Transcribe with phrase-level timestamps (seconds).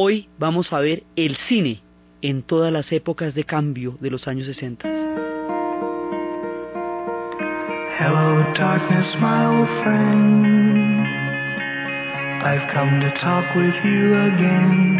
[0.00, 1.82] Hoy vamos a ver el cine
[2.22, 4.88] en todas las épocas de cambio de los años 60.
[7.98, 11.04] Hello, darkness, my old friend.
[12.44, 14.98] I've come to talk with you again.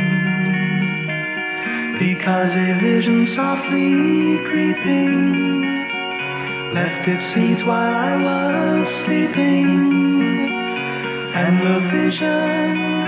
[2.00, 5.62] Because a vision softly creeping
[6.74, 9.92] left its seeds while I was sleeping.
[11.34, 13.07] And the vision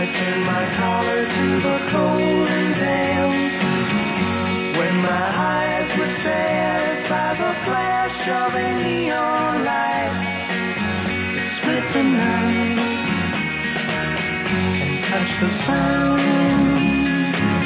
[0.00, 3.32] I turned my collar to the cold and damp.
[4.78, 6.14] When my eyes were
[7.10, 10.16] by the flash of a neon light,
[11.36, 12.80] it split the night
[14.80, 16.22] and touched the sound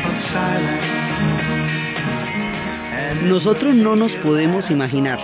[0.09, 0.91] of silence.
[2.99, 5.21] And Nosotros no nos podemos imaginar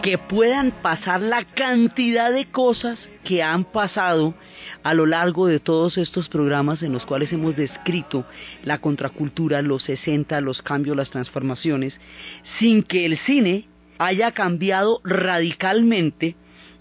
[0.00, 4.32] que puedan pasar la cantidad de cosas que han pasado
[4.82, 8.24] a lo largo de todos estos programas en los cuales hemos descrito
[8.64, 11.94] la contracultura, los 60, los cambios, las transformaciones,
[12.58, 16.36] sin que el cine haya cambiado radicalmente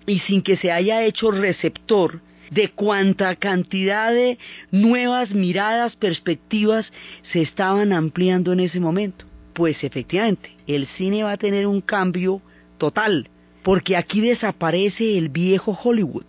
[0.05, 4.37] y sin que se haya hecho receptor de cuánta cantidad de
[4.71, 6.85] nuevas miradas, perspectivas
[7.31, 9.25] se estaban ampliando en ese momento.
[9.53, 12.41] Pues efectivamente, el cine va a tener un cambio
[12.77, 13.29] total,
[13.61, 16.25] porque aquí desaparece el viejo Hollywood.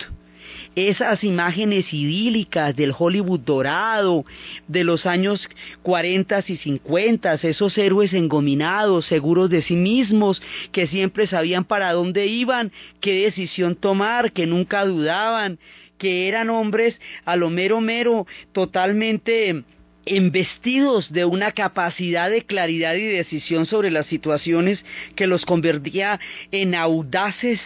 [0.74, 4.24] Esas imágenes idílicas del Hollywood dorado,
[4.68, 5.48] de los años
[5.82, 10.40] 40 y 50, esos héroes engominados, seguros de sí mismos,
[10.72, 15.58] que siempre sabían para dónde iban, qué decisión tomar, que nunca dudaban,
[15.98, 19.64] que eran hombres a lo mero mero, totalmente
[20.06, 24.78] embestidos de una capacidad de claridad y decisión sobre las situaciones
[25.14, 26.18] que los convertía
[26.50, 27.60] en audaces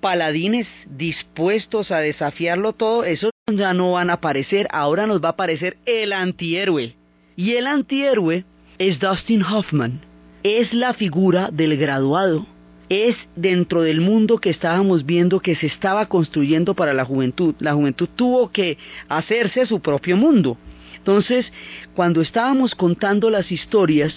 [0.00, 5.32] paladines dispuestos a desafiarlo todo, esos ya no van a aparecer, ahora nos va a
[5.32, 6.96] aparecer el antihéroe.
[7.36, 8.44] Y el antihéroe
[8.78, 10.00] es Dustin Hoffman,
[10.42, 12.46] es la figura del graduado,
[12.88, 17.54] es dentro del mundo que estábamos viendo que se estaba construyendo para la juventud.
[17.58, 20.56] La juventud tuvo que hacerse su propio mundo.
[20.96, 21.52] Entonces,
[21.94, 24.14] cuando estábamos contando las historias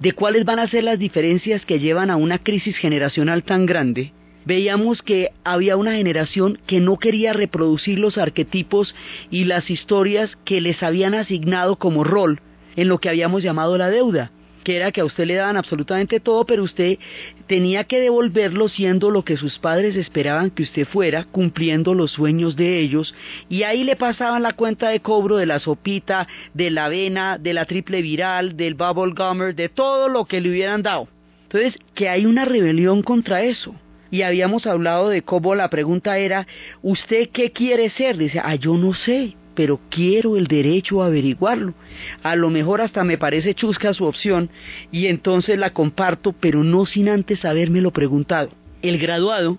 [0.00, 4.12] de cuáles van a ser las diferencias que llevan a una crisis generacional tan grande,
[4.44, 8.94] veíamos que había una generación que no quería reproducir los arquetipos
[9.30, 12.40] y las historias que les habían asignado como rol
[12.76, 14.30] en lo que habíamos llamado la deuda
[14.66, 16.98] que era que a usted le daban absolutamente todo, pero usted
[17.46, 22.56] tenía que devolverlo siendo lo que sus padres esperaban que usted fuera, cumpliendo los sueños
[22.56, 23.14] de ellos,
[23.48, 27.54] y ahí le pasaban la cuenta de cobro de la sopita, de la avena, de
[27.54, 31.06] la triple viral, del bubble gummer, de todo lo que le hubieran dado.
[31.44, 33.72] Entonces, que hay una rebelión contra eso.
[34.10, 36.44] Y habíamos hablado de cómo la pregunta era,
[36.82, 38.16] ¿usted qué quiere ser?
[38.16, 41.74] Dice, ah, yo no sé pero quiero el derecho a averiguarlo.
[42.22, 44.50] A lo mejor hasta me parece chusca su opción
[44.92, 48.50] y entonces la comparto, pero no sin antes habérmelo preguntado.
[48.82, 49.58] El graduado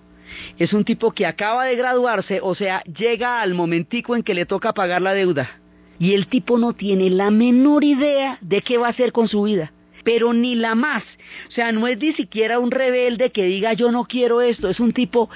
[0.56, 4.46] es un tipo que acaba de graduarse, o sea, llega al momentico en que le
[4.46, 5.60] toca pagar la deuda.
[5.98, 9.42] Y el tipo no tiene la menor idea de qué va a hacer con su
[9.42, 9.72] vida
[10.04, 11.02] pero ni la más.
[11.48, 14.80] O sea, no es ni siquiera un rebelde que diga yo no quiero esto, es
[14.80, 15.28] un tipo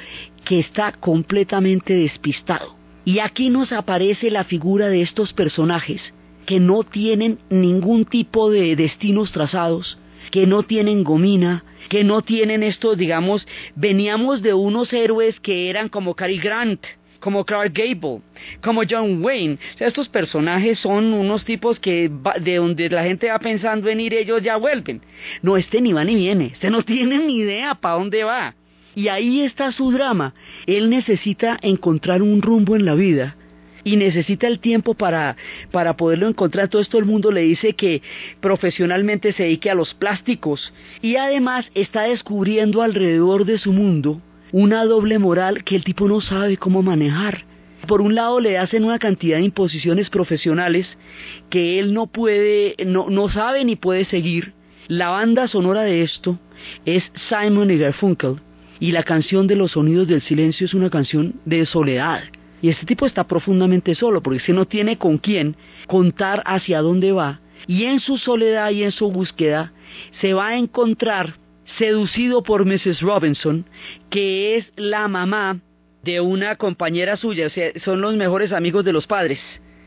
[0.46, 2.81] que está completamente despistado.
[3.04, 6.00] Y aquí nos aparece la figura de estos personajes
[6.46, 9.98] que no tienen ningún tipo de destinos trazados,
[10.30, 15.88] que no tienen gomina, que no tienen estos, digamos, veníamos de unos héroes que eran
[15.88, 16.84] como Cary Grant,
[17.22, 18.20] como Clark Gable,
[18.60, 19.58] como John Wayne.
[19.74, 22.10] O sea, estos personajes son unos tipos que
[22.40, 25.00] de donde la gente va pensando en ir, ellos ya vuelven.
[25.40, 28.54] No, este ni va ni viene, este no tiene ni idea para dónde va.
[28.94, 30.34] Y ahí está su drama.
[30.66, 33.36] Él necesita encontrar un rumbo en la vida
[33.84, 35.36] y necesita el tiempo para,
[35.70, 36.68] para poderlo encontrar.
[36.68, 38.02] Todo esto el mundo le dice que
[38.40, 44.20] profesionalmente se dedique a los plásticos y además está descubriendo alrededor de su mundo
[44.52, 47.46] una doble moral que el tipo no sabe cómo manejar.
[47.88, 50.86] Por un lado le hacen una cantidad de imposiciones profesionales
[51.50, 54.52] que él no puede, no, no sabe ni puede seguir.
[54.88, 56.38] La banda sonora de esto
[56.84, 58.36] es Simon y Garfunkel
[58.82, 62.24] y la canción de los sonidos del silencio es una canción de soledad.
[62.60, 65.54] Y este tipo está profundamente solo porque si no tiene con quién
[65.86, 67.40] contar hacia dónde va.
[67.68, 69.72] Y en su soledad y en su búsqueda
[70.20, 71.36] se va a encontrar
[71.78, 73.02] seducido por Mrs.
[73.02, 73.66] Robinson,
[74.10, 75.60] que es la mamá
[76.02, 79.38] de una compañera suya, o sea, son los mejores amigos de los padres.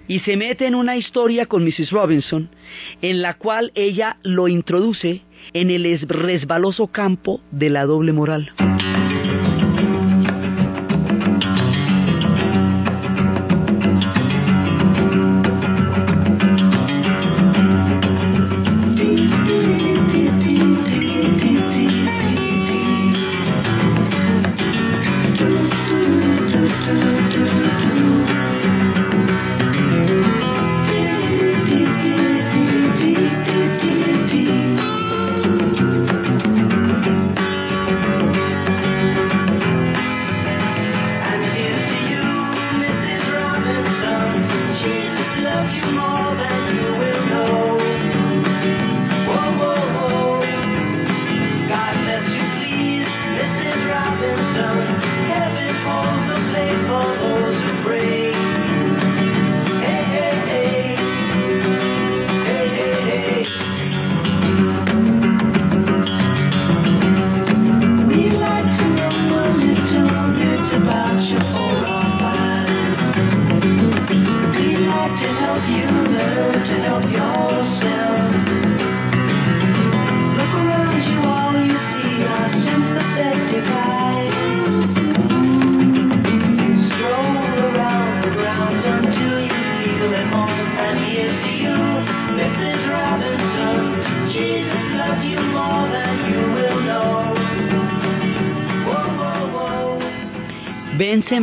[0.07, 1.91] Y se mete en una historia con Mrs.
[1.91, 2.49] Robinson,
[3.01, 8.53] en la cual ella lo introduce en el resbaloso campo de la doble moral.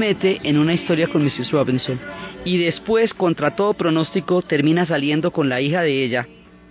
[0.03, 1.53] Mete en una historia con Mrs.
[1.53, 2.01] Robinson
[2.45, 6.27] y después, contra todo pronóstico, termina saliendo con la hija de ella,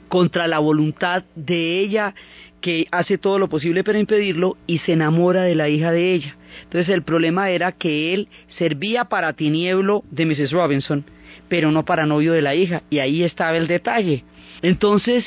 [0.09, 2.13] contra la voluntad de ella
[2.59, 6.35] que hace todo lo posible para impedirlo y se enamora de la hija de ella.
[6.63, 10.51] Entonces el problema era que él servía para tinieblo de Mrs.
[10.51, 11.05] Robinson,
[11.47, 14.25] pero no para novio de la hija, y ahí estaba el detalle.
[14.61, 15.23] Entonces,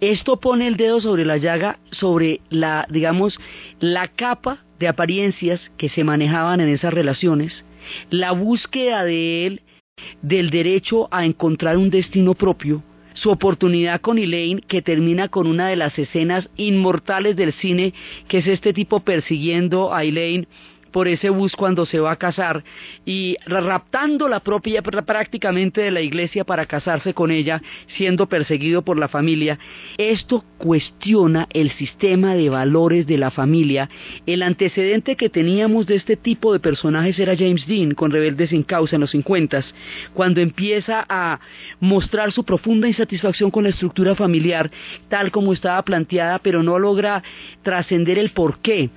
[0.00, 3.38] esto pone el dedo sobre la llaga, sobre la, digamos,
[3.78, 7.64] la capa de apariencias que se manejaban en esas relaciones,
[8.10, 9.62] la búsqueda de él
[10.20, 12.82] del derecho a encontrar un destino propio,
[13.14, 17.94] su oportunidad con Elaine que termina con una de las escenas inmortales del cine,
[18.28, 20.48] que es este tipo persiguiendo a Elaine
[20.94, 22.62] por ese bus cuando se va a casar
[23.04, 27.60] y raptando la propia prácticamente de la iglesia para casarse con ella,
[27.96, 29.58] siendo perseguido por la familia.
[29.98, 33.90] Esto cuestiona el sistema de valores de la familia.
[34.24, 38.62] El antecedente que teníamos de este tipo de personajes era James Dean con Rebeldes sin
[38.62, 39.64] causa en los 50,
[40.14, 41.40] cuando empieza a
[41.80, 44.70] mostrar su profunda insatisfacción con la estructura familiar
[45.08, 47.20] tal como estaba planteada, pero no logra
[47.64, 48.90] trascender el porqué.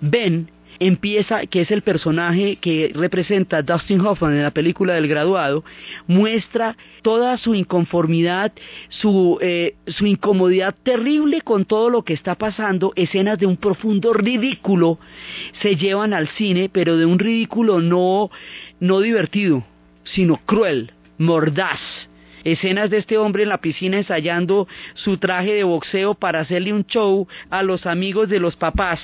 [0.00, 5.64] Ben empieza, que es el personaje que representa Dustin Hoffman en la película del graduado,
[6.06, 8.52] muestra toda su inconformidad,
[8.88, 14.12] su, eh, su incomodidad terrible con todo lo que está pasando, escenas de un profundo
[14.12, 14.98] ridículo
[15.60, 18.30] se llevan al cine, pero de un ridículo no,
[18.80, 19.64] no divertido,
[20.04, 21.80] sino cruel, mordaz
[22.46, 26.86] escenas de este hombre en la piscina ensayando su traje de boxeo para hacerle un
[26.86, 29.00] show a los amigos de los papás,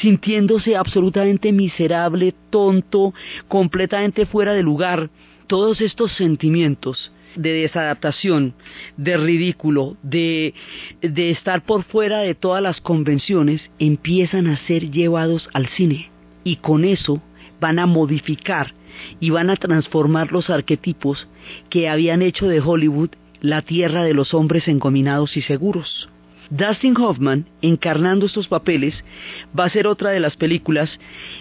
[0.00, 3.14] sintiéndose absolutamente miserable, tonto,
[3.46, 5.10] completamente fuera de lugar.
[5.46, 8.54] Todos estos sentimientos de desadaptación,
[8.96, 10.52] de ridículo, de,
[11.00, 16.10] de estar por fuera de todas las convenciones, empiezan a ser llevados al cine.
[16.44, 17.22] Y con eso
[17.60, 18.74] van a modificar
[19.20, 21.28] y van a transformar los arquetipos
[21.70, 26.08] que habían hecho de Hollywood la tierra de los hombres encominados y seguros.
[26.50, 28.94] Dustin Hoffman, encarnando estos papeles,
[29.58, 30.90] va a ser otra de las películas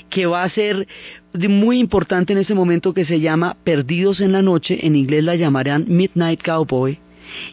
[0.10, 0.88] que va a ser
[1.34, 5.36] muy importante en ese momento que se llama Perdidos en la Noche, en inglés la
[5.36, 6.98] llamarán Midnight Cowboy,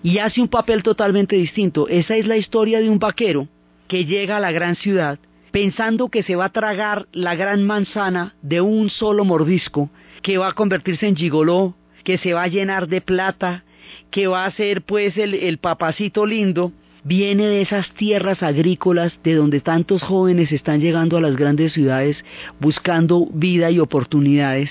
[0.03, 1.89] y hace un papel totalmente distinto.
[1.89, 3.49] Esa es la historia de un vaquero
[3.89, 5.19] que llega a la gran ciudad
[5.51, 9.91] pensando que se va a tragar la gran manzana de un solo mordisco,
[10.23, 11.75] que va a convertirse en gigoló,
[12.05, 13.65] que se va a llenar de plata,
[14.11, 16.73] que va a ser pues el, papacito lindo,
[17.05, 22.17] viene de esas tierras agrícolas de donde tantos jóvenes están llegando a las grandes ciudades
[22.61, 24.71] buscando vida y oportunidades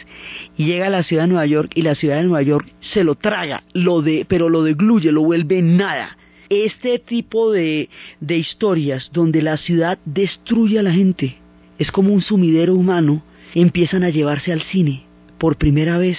[0.56, 3.04] y llega a la ciudad de Nueva York y la ciudad de Nueva York se
[3.04, 6.18] lo traga, lo de, pero lo degluye, lo vuelve nada.
[6.50, 7.90] Este tipo de,
[8.20, 11.38] de historias donde la ciudad destruye a la gente,
[11.78, 13.24] es como un sumidero humano,
[13.54, 16.18] empiezan a llevarse al cine por primera vez.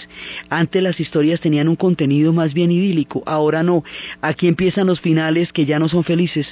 [0.49, 3.85] Antes las historias tenían un contenido más bien idílico, ahora no.
[4.21, 6.47] Aquí empiezan los finales que ya no son felices,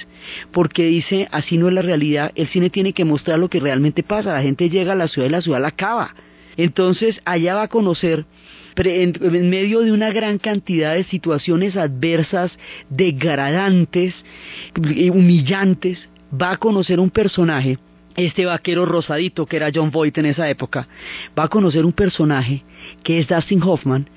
[0.51, 4.03] porque dice, así no es la realidad, el cine tiene que mostrar lo que realmente
[4.03, 6.15] pasa, la gente llega a la ciudad y la ciudad la acaba.
[6.57, 8.25] Entonces allá va a conocer
[8.77, 12.51] en, medio de una gran cantidad de situaciones adversas,
[12.89, 14.13] degradantes,
[15.11, 15.99] humillantes,
[16.31, 17.79] va a conocer un personaje
[18.15, 20.87] este vaquero rosadito que era John Voight en esa época,
[21.37, 22.63] va a conocer un personaje
[23.03, 24.09] que es Dustin Hoffman,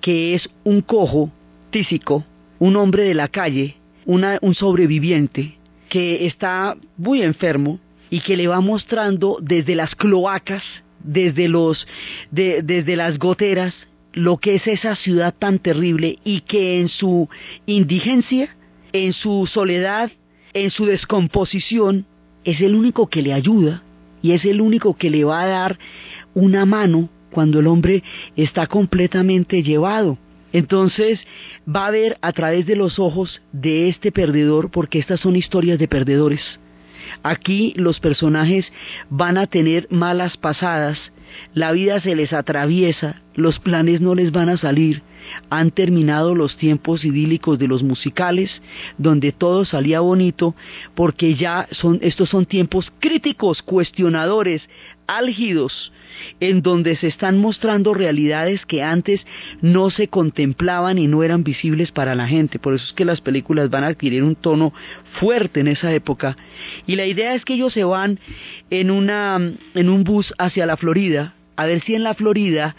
[0.00, 1.32] que es un cojo
[1.70, 2.24] tísico,
[2.60, 3.76] un hombre de la calle,
[4.06, 10.62] una, un sobreviviente que está muy enfermo y que le va mostrando desde las cloacas,
[11.02, 11.86] desde los,
[12.30, 13.74] de, desde las goteras,
[14.12, 17.28] lo que es esa ciudad tan terrible y que en su
[17.66, 18.56] indigencia,
[18.92, 20.10] en su soledad,
[20.52, 22.06] en su descomposición,
[22.44, 23.82] es el único que le ayuda
[24.22, 25.78] y es el único que le va a dar
[26.34, 28.02] una mano cuando el hombre
[28.36, 30.18] está completamente llevado.
[30.52, 31.20] Entonces
[31.68, 35.78] va a ver a través de los ojos de este perdedor, porque estas son historias
[35.78, 36.40] de perdedores.
[37.22, 38.66] Aquí los personajes
[39.08, 40.98] van a tener malas pasadas,
[41.54, 45.02] la vida se les atraviesa, los planes no les van a salir,
[45.48, 48.50] han terminado los tiempos idílicos de los musicales,
[48.98, 50.54] donde todo salía bonito,
[50.94, 54.62] porque ya son, estos son tiempos críticos, cuestionadores,
[55.06, 55.92] álgidos,
[56.38, 59.20] en donde se están mostrando realidades que antes
[59.60, 62.58] no se contemplaban y no eran visibles para la gente.
[62.58, 64.72] Por eso es que las películas van a adquirir un tono
[65.18, 66.36] fuerte en esa época.
[66.86, 68.20] Y la idea es que ellos se van
[68.70, 69.36] en, una,
[69.74, 72.76] en un bus hacia la Florida, a ver si en la Florida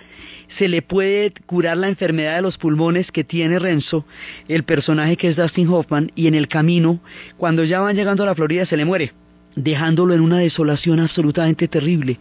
[0.57, 4.05] se le puede curar la enfermedad de los pulmones que tiene Renzo,
[4.47, 6.99] el personaje que es Dustin Hoffman, y en el camino,
[7.37, 9.13] cuando ya van llegando a la Florida, se le muere
[9.55, 12.17] dejándolo en una desolación absolutamente terrible.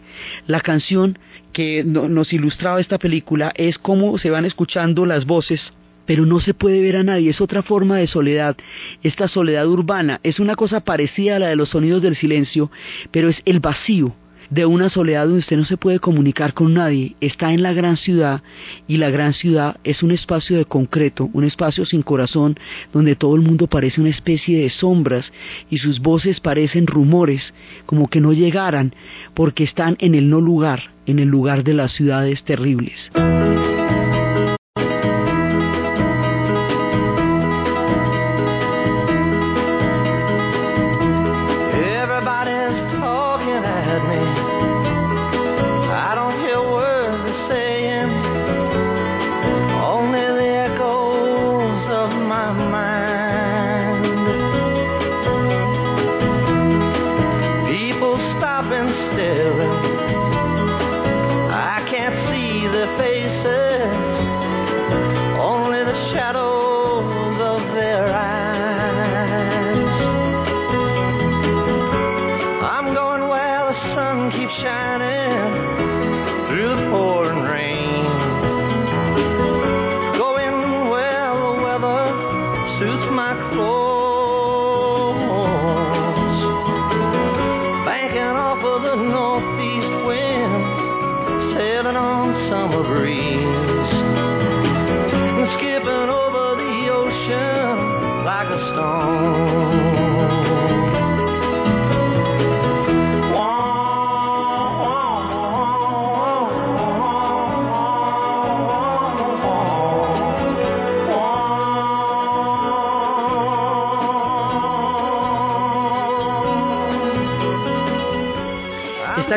[0.47, 1.17] La canción
[1.53, 5.61] que nos ilustraba esta película es cómo se van escuchando las voces
[6.05, 8.57] pero no se puede ver a nadie, es otra forma de soledad,
[9.01, 12.69] esta soledad urbana, es una cosa parecida a la de los sonidos del silencio,
[13.11, 14.13] pero es el vacío,
[14.51, 17.97] de una soledad donde usted no se puede comunicar con nadie, está en la gran
[17.97, 18.43] ciudad
[18.87, 22.55] y la gran ciudad es un espacio de concreto, un espacio sin corazón,
[22.93, 25.31] donde todo el mundo parece una especie de sombras
[25.69, 27.53] y sus voces parecen rumores,
[27.85, 28.93] como que no llegaran,
[29.33, 32.93] porque están en el no lugar, en el lugar de las ciudades terribles.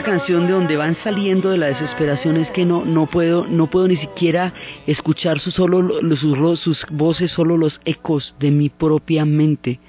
[0.04, 3.88] Canción de donde van saliendo de la desesperación es que no no puedo no puedo
[3.88, 4.52] ni siquiera
[4.87, 9.80] escuchar sus solo sus, sus voces solo los ecos de mi propia mente.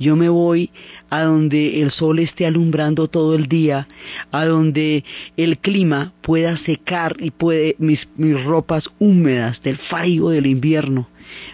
[0.00, 0.70] Yo me voy
[1.08, 3.86] a donde el sol esté alumbrando todo el día
[4.32, 5.04] a donde
[5.36, 11.08] el clima pueda secar y puede mis mis ropas húmedas del frío del invierno.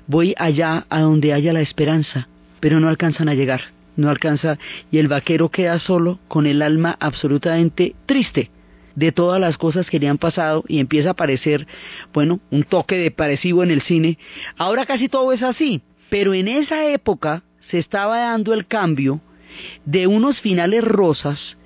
[0.07, 2.29] Voy allá a donde haya la esperanza
[2.61, 4.59] pero no alcanzan a llegar no alcanza
[4.91, 8.51] y el vaquero queda solo con el alma absolutamente triste,
[8.95, 11.67] de todas las cosas que le han pasado y empieza a aparecer,
[12.13, 14.19] bueno, un toque depresivo en el cine.
[14.57, 19.21] Ahora casi todo es así, pero en esa época se estaba dando el cambio
[19.85, 21.57] de unos finales rosas,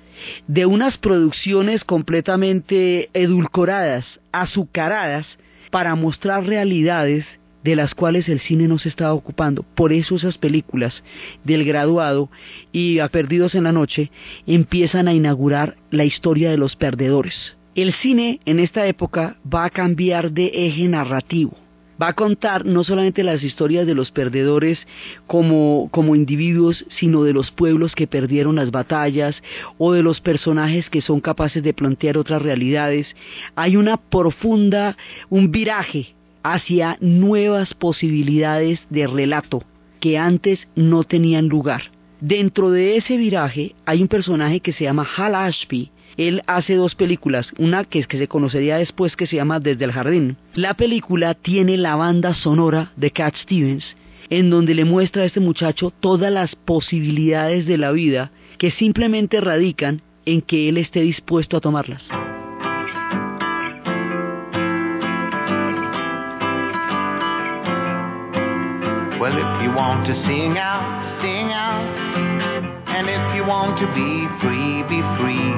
[0.47, 5.25] de unas producciones completamente edulcoradas, azucaradas,
[5.71, 7.25] para mostrar realidades
[7.63, 9.63] de las cuales el cine no se estaba ocupando.
[9.75, 11.03] Por eso esas películas
[11.43, 12.29] del graduado
[12.71, 14.11] y a Perdidos en la Noche
[14.47, 17.55] empiezan a inaugurar la historia de los perdedores.
[17.75, 21.57] El cine en esta época va a cambiar de eje narrativo.
[22.01, 24.79] Va a contar no solamente las historias de los perdedores
[25.27, 29.35] como, como individuos, sino de los pueblos que perdieron las batallas
[29.77, 33.05] o de los personajes que son capaces de plantear otras realidades.
[33.55, 34.97] Hay una profunda,
[35.29, 39.63] un viraje hacia nuevas posibilidades de relato
[39.99, 41.83] que antes no tenían lugar.
[42.19, 45.91] Dentro de ese viraje hay un personaje que se llama Hal Ashby.
[46.17, 49.91] Él hace dos películas, una que, que se conocería después que se llama Desde el
[49.91, 50.37] Jardín.
[50.53, 53.85] La película tiene la banda sonora de Cat Stevens,
[54.29, 59.41] en donde le muestra a este muchacho todas las posibilidades de la vida que simplemente
[59.41, 62.03] radican en que él esté dispuesto a tomarlas.
[69.21, 70.81] Well, if you want to sing out,
[71.21, 71.85] sing out.
[72.89, 75.53] And if you want to be free, be free.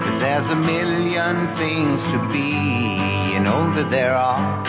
[0.00, 2.56] Cause there's a million things to be,
[3.36, 4.64] you know that there are.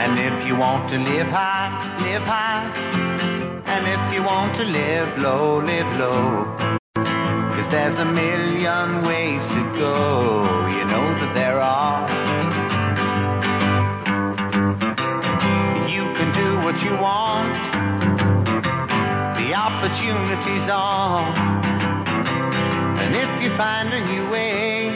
[0.00, 1.76] And if you want to live high,
[2.08, 2.64] live high.
[3.66, 6.56] And if you want to live low, live low.
[6.96, 10.40] Cause there's a million ways to go,
[10.72, 12.07] you know that there are.
[16.88, 17.52] You want.
[19.36, 21.36] The opportunity's on.
[23.00, 24.88] And if you find a new way,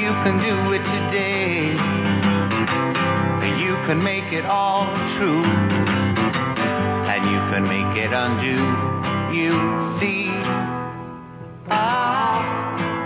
[0.00, 1.76] you can do it today.
[3.64, 4.86] You can make it all
[5.16, 5.44] true.
[7.12, 8.58] And you can make it undo.
[9.36, 9.52] You
[10.00, 10.28] see.
[11.70, 12.40] Ah,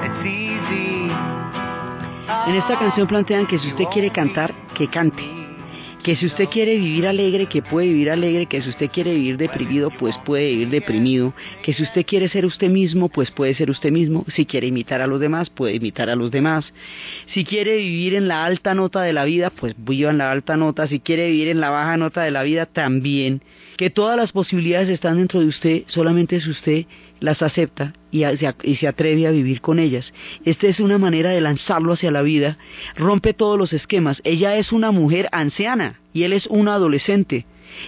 [0.06, 1.10] it's easy.
[2.46, 5.41] En esta canción plantean que si usted quiere cantar, que cante.
[6.02, 8.46] Que si usted quiere vivir alegre, que puede vivir alegre.
[8.46, 11.32] Que si usted quiere vivir deprimido, pues puede vivir deprimido.
[11.62, 14.24] Que si usted quiere ser usted mismo, pues puede ser usted mismo.
[14.34, 16.64] Si quiere imitar a los demás, puede imitar a los demás.
[17.32, 20.56] Si quiere vivir en la alta nota de la vida, pues viva en la alta
[20.56, 20.88] nota.
[20.88, 23.42] Si quiere vivir en la baja nota de la vida, también.
[23.76, 26.86] Que todas las posibilidades están dentro de usted, solamente si usted
[27.22, 28.24] las acepta y,
[28.76, 30.12] se, atreve a vivir con ellas.
[30.44, 32.58] Esta es una manera de lanzarlo hacia la vida,
[32.96, 34.20] rompe todos los esquemas.
[34.24, 37.46] Ella es una mujer anciana y él es un adolescente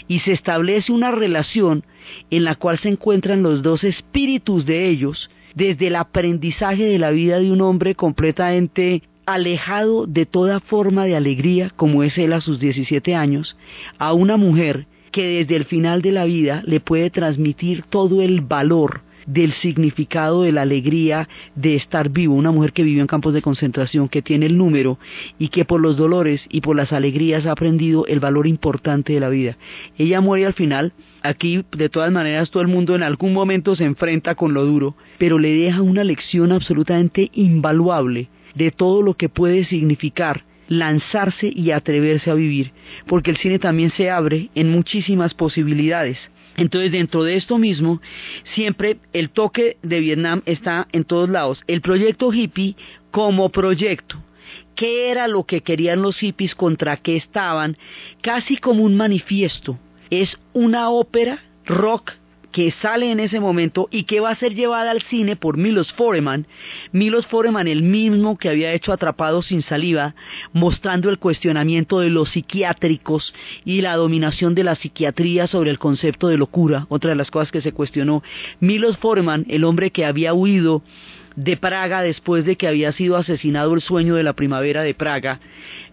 [0.09, 1.85] y se establece una relación
[2.31, 7.11] en la cual se encuentran los dos espíritus de ellos desde el aprendizaje de la
[7.11, 12.41] vida de un hombre completamente alejado de toda forma de alegría, como es él a
[12.41, 13.57] sus 17 años,
[13.99, 18.41] a una mujer que desde el final de la vida le puede transmitir todo el
[18.41, 23.35] valor del significado de la alegría de estar vivo, una mujer que vivió en campos
[23.35, 24.99] de concentración, que tiene el número
[25.39, 29.21] y que por los dolores y por las alegrías ha aprendido el valor importante de
[29.21, 29.57] la vida.
[29.99, 33.85] Ella muere al final, aquí de todas maneras todo el mundo en algún momento se
[33.85, 39.29] enfrenta con lo duro, pero le deja una lección absolutamente invaluable de todo lo que
[39.29, 42.73] puede significar lanzarse y atreverse a vivir,
[43.07, 46.19] porque el cine también se abre en muchísimas posibilidades.
[46.57, 48.01] Entonces, dentro de esto mismo,
[48.55, 51.63] siempre el toque de Vietnam está en todos lados.
[51.67, 52.77] El proyecto hippie
[53.11, 54.23] como proyecto.
[54.75, 56.55] ¿Qué era lo que querían los hippies?
[56.55, 57.77] ¿Contra qué estaban?
[58.21, 59.79] Casi como un manifiesto.
[60.11, 62.13] Es una ópera rock
[62.55, 65.93] que sale en ese momento y que va a ser llevada al cine por Milos
[65.95, 66.47] Forman.
[66.93, 70.15] Milos Forman, el mismo que había hecho Atrapado sin saliva,
[70.53, 76.29] mostrando el cuestionamiento de los psiquiátricos y la dominación de la psiquiatría sobre el concepto
[76.29, 78.23] de locura, otra de las cosas que se cuestionó.
[78.61, 80.85] Milos Forman, el hombre que había huido
[81.37, 85.41] de Praga después de que había sido asesinado el sueño de la primavera de Praga,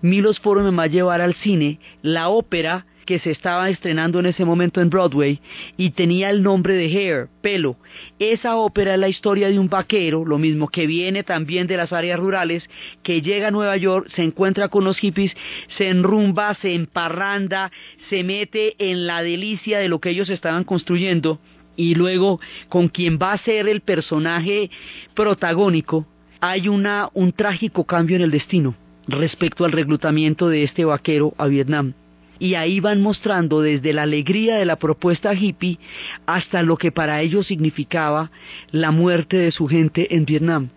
[0.01, 4.45] Milos Forman va a llevar al cine la ópera que se estaba estrenando en ese
[4.45, 5.39] momento en Broadway
[5.75, 7.75] y tenía el nombre de Hair, pelo.
[8.19, 11.91] Esa ópera es la historia de un vaquero, lo mismo que viene también de las
[11.91, 12.63] áreas rurales,
[13.03, 15.33] que llega a Nueva York, se encuentra con los hippies,
[15.77, 17.71] se enrumba, se emparranda,
[18.09, 21.39] se mete en la delicia de lo que ellos estaban construyendo
[21.75, 24.69] y luego con quien va a ser el personaje
[25.13, 26.05] protagónico
[26.39, 28.75] hay una, un trágico cambio en el destino
[29.07, 31.93] respecto al reclutamiento de este vaquero a Vietnam
[32.41, 35.77] y ahí van mostrando desde la alegría de la propuesta hippie
[36.25, 38.31] hasta lo que para ellos significaba
[38.71, 40.69] la muerte de su gente en Vietnam.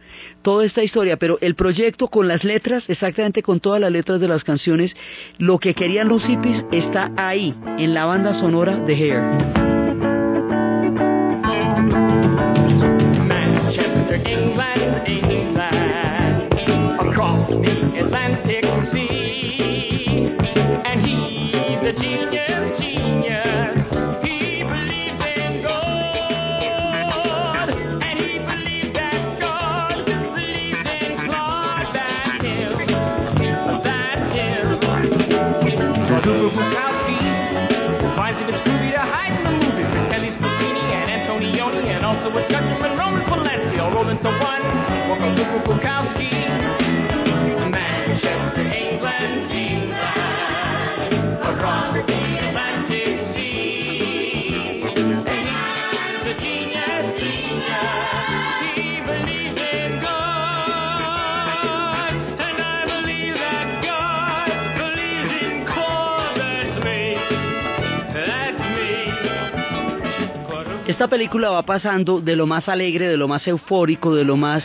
[0.42, 4.28] Toda esta historia, pero el proyecto con las letras, exactamente con todas las letras de
[4.28, 4.94] las canciones,
[5.38, 9.63] lo que querían los hippies está ahí, en la banda sonora de Hair.
[42.04, 43.78] Also with Gutterman and Roman Polanski.
[43.80, 44.62] All rolled into one.
[45.64, 46.93] Bukowski,
[70.94, 74.62] Esta película va pasando de lo más alegre, de lo más eufórico, de lo más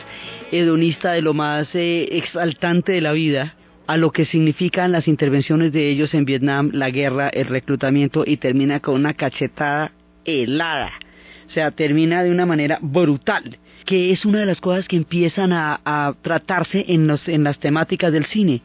[0.52, 3.56] hedonista, de lo más eh, exaltante de la vida,
[3.90, 8.38] a lo que significan las intervenciones de ellos en Vietnam, la guerra, el reclutamiento y
[8.38, 9.94] termina con una cachetada
[10.26, 10.92] helada.
[11.48, 15.52] O sea, termina de una manera brutal, que es una de las cosas que empiezan
[15.54, 18.62] a, tratarse en las temáticas del cine.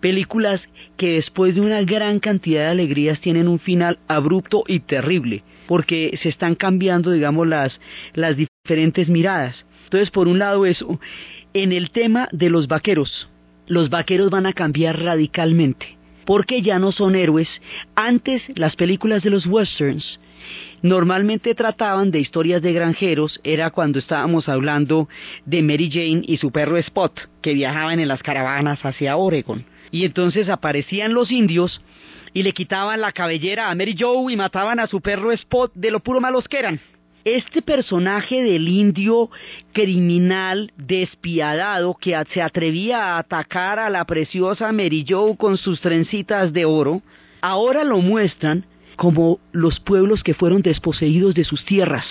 [0.00, 0.60] Películas
[0.98, 6.18] que después de una gran cantidad de alegrías tienen un final abrupto y terrible, porque
[6.22, 7.80] se están cambiando, digamos, las,
[8.12, 9.54] las diferentes miradas.
[9.84, 11.00] Entonces, por un lado eso,
[11.54, 13.30] en el tema de los vaqueros,
[13.66, 17.48] los vaqueros van a cambiar radicalmente, porque ya no son héroes.
[17.94, 20.18] Antes las películas de los westerns
[20.82, 25.08] normalmente trataban de historias de granjeros, era cuando estábamos hablando
[25.44, 29.64] de Mary Jane y su perro Spot, que viajaban en las caravanas hacia Oregon.
[29.90, 31.80] Y entonces aparecían los indios
[32.32, 35.90] y le quitaban la cabellera a Mary Joe y mataban a su perro Spot de
[35.90, 36.80] lo puro malos que eran.
[37.26, 39.30] Este personaje del indio
[39.72, 45.04] criminal despiadado que se atrevía a atacar a la preciosa Mary
[45.36, 47.02] con sus trencitas de oro,
[47.40, 52.04] ahora lo muestran como los pueblos que fueron desposeídos de sus tierras,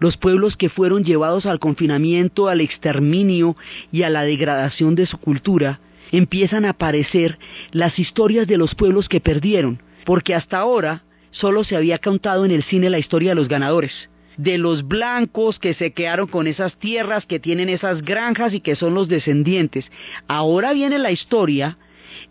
[0.00, 3.56] los pueblos que fueron llevados al confinamiento, al exterminio
[3.90, 5.80] y a la degradación de su cultura,
[6.12, 7.38] empiezan a aparecer
[7.72, 12.50] las historias de los pueblos que perdieron, porque hasta ahora solo se había contado en
[12.50, 16.74] el cine la historia de los ganadores, de los blancos que se quedaron con esas
[16.78, 19.84] tierras, que tienen esas granjas y que son los descendientes.
[20.28, 21.76] Ahora viene la historia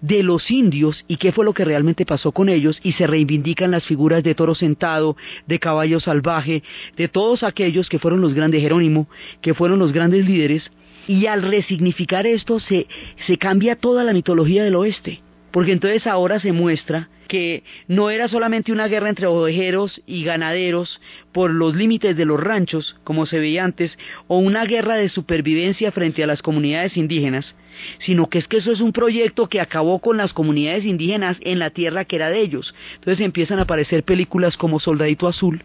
[0.02, 3.72] de los indios y qué fue lo que realmente pasó con ellos y se reivindican
[3.72, 5.16] las figuras de toro sentado,
[5.46, 6.64] de caballo salvaje,
[6.96, 9.08] de todos aquellos que fueron los grandes Jerónimo,
[9.42, 10.72] que fueron los grandes líderes
[11.08, 12.88] y al resignificar esto se,
[13.26, 15.22] se cambia toda la mitología del oeste.
[15.52, 21.00] Porque entonces ahora se muestra que no era solamente una guerra entre ovejeros y ganaderos
[21.32, 23.92] por los límites de los ranchos, como se veía antes,
[24.28, 27.54] o una guerra de supervivencia frente a las comunidades indígenas,
[28.00, 31.60] sino que es que eso es un proyecto que acabó con las comunidades indígenas en
[31.60, 32.74] la tierra que era de ellos.
[32.96, 35.64] Entonces empiezan a aparecer películas como Soldadito Azul,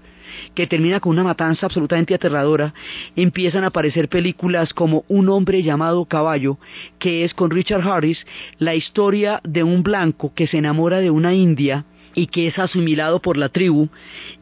[0.54, 2.74] que termina con una matanza absolutamente aterradora,
[3.16, 6.58] empiezan a aparecer películas como Un hombre llamado Caballo,
[6.98, 8.24] que es con Richard Harris,
[8.58, 13.20] la historia de un blanco que se enamora de una india y que es asimilado
[13.20, 13.88] por la tribu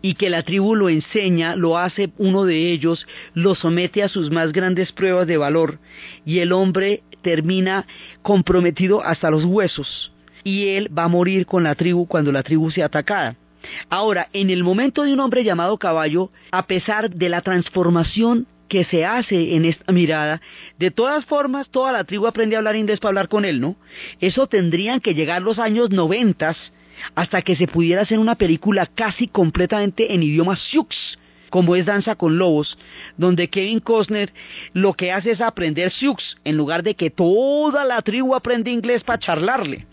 [0.03, 4.31] y que la tribu lo enseña, lo hace uno de ellos, lo somete a sus
[4.31, 5.79] más grandes pruebas de valor
[6.25, 7.87] y el hombre termina
[8.23, 12.71] comprometido hasta los huesos y él va a morir con la tribu cuando la tribu
[12.71, 13.37] sea atacada.
[13.89, 18.85] Ahora, en el momento de un hombre llamado caballo, a pesar de la transformación que
[18.85, 20.41] se hace en esta mirada,
[20.79, 23.77] de todas formas, toda la tribu aprende a hablar inglés para hablar con él, ¿no?
[24.21, 26.57] Eso tendrían que llegar los años noventas
[27.15, 30.89] hasta que se pudiera hacer una película casi completamente en idioma Sioux,
[31.51, 32.79] como es Danza con Lobos,
[33.17, 34.33] donde Kevin Costner
[34.73, 39.03] lo que hace es aprender Sioux, en lugar de que toda la tribu aprende inglés
[39.03, 39.87] para charlarle.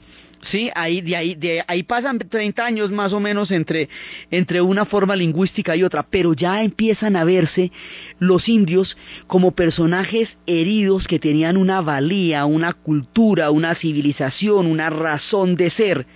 [0.52, 3.90] Sí, ahí, de ahí, de ahí pasan 30 años más o menos entre,
[4.32, 7.72] entre una forma lingüística y otra, pero ya empiezan a verse
[8.20, 8.96] los indios
[9.28, 16.08] como personajes heridos que tenían una valía, una cultura, una civilización, una razón de ser.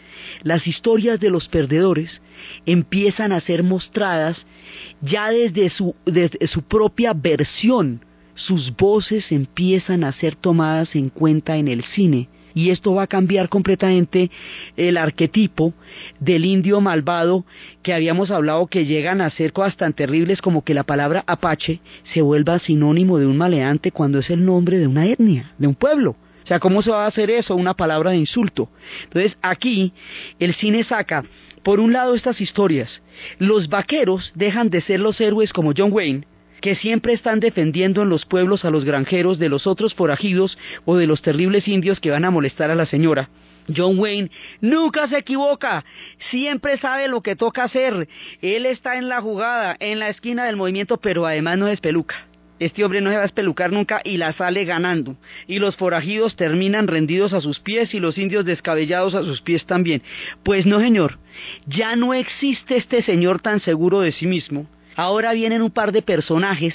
[0.44, 2.22] Las historias de los perdedores
[2.65, 4.38] empiezan a ser mostradas
[5.02, 8.06] ya desde su, desde su propia versión.
[8.36, 13.08] Sus voces empiezan a ser tomadas en cuenta en el cine y esto va a
[13.08, 14.30] cambiar completamente
[14.78, 15.74] el arquetipo
[16.20, 17.46] del indio malvado
[17.82, 21.82] que habíamos hablado que llegan a ser cosas tan terribles como que la palabra apache
[22.14, 25.76] se vuelva sinónimo de un maleante cuando es el nombre de una etnia, de un
[25.76, 26.16] pueblo.
[26.44, 27.56] O sea, ¿cómo se va a hacer eso?
[27.56, 28.70] Una palabra de insulto.
[29.04, 29.94] Entonces, aquí
[30.40, 31.24] el cine saca,
[31.64, 32.90] por un lado, estas historias.
[33.38, 36.26] Los vaqueros dejan de ser los héroes como John Wayne,
[36.62, 40.95] que siempre están defendiendo en los pueblos a los granjeros de los otros forajidos o
[40.95, 43.30] de los terribles indios que van a molestar a la señora.
[43.76, 45.84] John Wayne nunca se equivoca,
[46.30, 48.08] siempre sabe lo que toca hacer.
[48.41, 52.28] Él está en la jugada, en la esquina del movimiento, pero además no es peluca.
[52.60, 55.15] Este hombre no se va a espelucar nunca y la sale ganando.
[55.47, 59.65] Y los forajidos terminan rendidos a sus pies y los indios descabellados a sus pies
[59.65, 60.04] también.
[60.43, 61.17] Pues no, señor,
[61.65, 66.02] ya no existe este señor tan seguro de sí mismo Ahora vienen un par de
[66.02, 66.74] personajes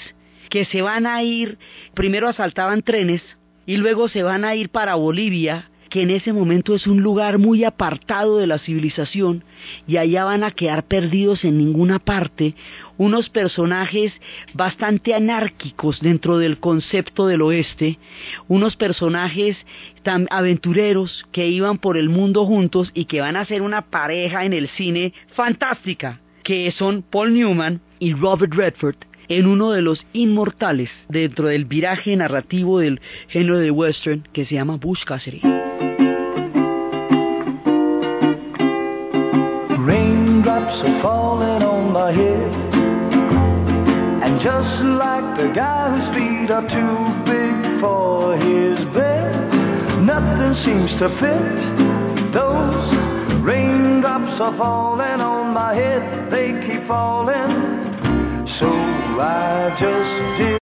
[0.49, 1.57] que se van a ir,
[1.93, 3.21] primero asaltaban trenes
[3.65, 7.37] y luego se van a ir para Bolivia, que en ese momento es un lugar
[7.37, 9.43] muy apartado de la civilización
[9.87, 12.55] y allá van a quedar perdidos en ninguna parte,
[12.97, 14.13] unos personajes
[14.53, 17.99] bastante anárquicos dentro del concepto del oeste,
[18.47, 19.57] unos personajes
[20.03, 24.45] tan aventureros que iban por el mundo juntos y que van a ser una pareja
[24.45, 28.95] en el cine fantástica que son Paul Newman y Robert Redford
[29.29, 34.55] en uno de los inmortales dentro del viraje narrativo del género de western que se
[34.55, 35.41] llama Bush Cassidy.
[39.79, 42.53] Raindrops are falling on my head
[44.23, 49.33] And just like the guy whose feet are too big for his bed
[50.03, 51.77] Nothing seems to fit
[52.33, 53.07] those
[53.47, 57.76] Raindrops are falling on my head, they keep falling.
[58.59, 60.59] So I just did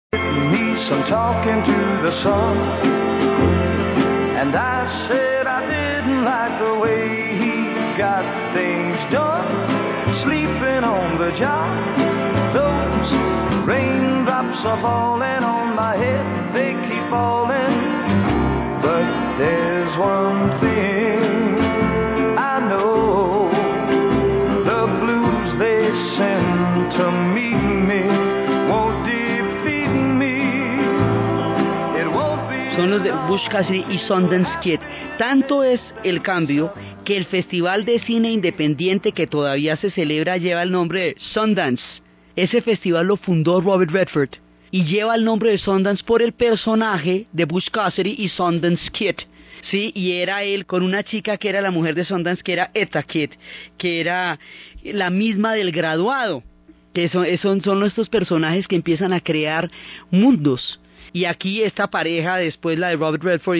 [0.51, 2.57] me some talking to the sun.
[4.41, 7.55] And I said I didn't like the way he
[7.99, 8.25] got
[8.55, 9.45] things done.
[10.25, 11.69] Sleeping on the job,
[12.57, 15.22] those raindrops are falling
[32.99, 33.49] De Bush
[33.89, 34.79] y Sundance Kid.
[35.17, 36.75] Tanto es el cambio
[37.07, 41.83] que el Festival de Cine Independiente que todavía se celebra lleva el nombre de Sundance.
[42.37, 44.29] Ese festival lo fundó Robert Redford
[44.71, 49.15] y lleva el nombre de Sundance por el personaje de Bush Cassidy y Sundance Kid.
[49.71, 52.71] Sí, y era él con una chica que era la mujer de Sundance, que era
[52.75, 53.31] Etta Kid,
[53.79, 54.39] que era
[54.85, 56.43] la misma del graduado.
[56.93, 59.71] Que son, son, son estos personajes que empiezan a crear
[60.11, 60.79] mundos.
[61.13, 63.59] Y aquí esta pareja, después la de Robert Redford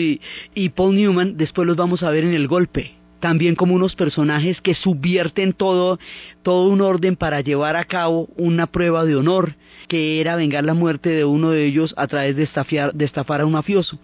[0.55, 2.93] y, Paul Newman, después los vamos a ver en el golpe.
[3.19, 5.97] También como unos personajes que subvierten todo,
[6.41, 9.55] todo un orden para llevar a cabo una prueba de honor,
[9.87, 12.49] que era vengar la muerte de uno de ellos a través de,
[12.93, 13.97] de estafar a un mafioso.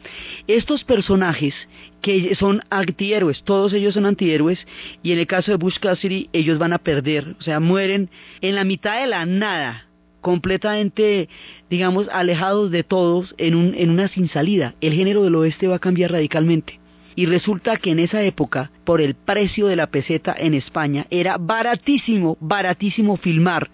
[0.47, 1.53] Estos personajes
[2.01, 4.65] que son antihéroes, todos ellos son antihéroes,
[5.03, 8.09] y en el caso de Bush Cassidy ellos van a perder, o sea, mueren
[8.39, 9.88] en la mitad de la nada,
[10.21, 11.29] completamente,
[11.69, 14.75] digamos, alejados de todos en, un, en una sin salida.
[14.81, 16.79] El género del oeste va a cambiar radicalmente.
[17.15, 21.37] Y resulta que en esa época, por el precio de la peseta en España, era
[21.37, 23.69] baratísimo, baratísimo filmar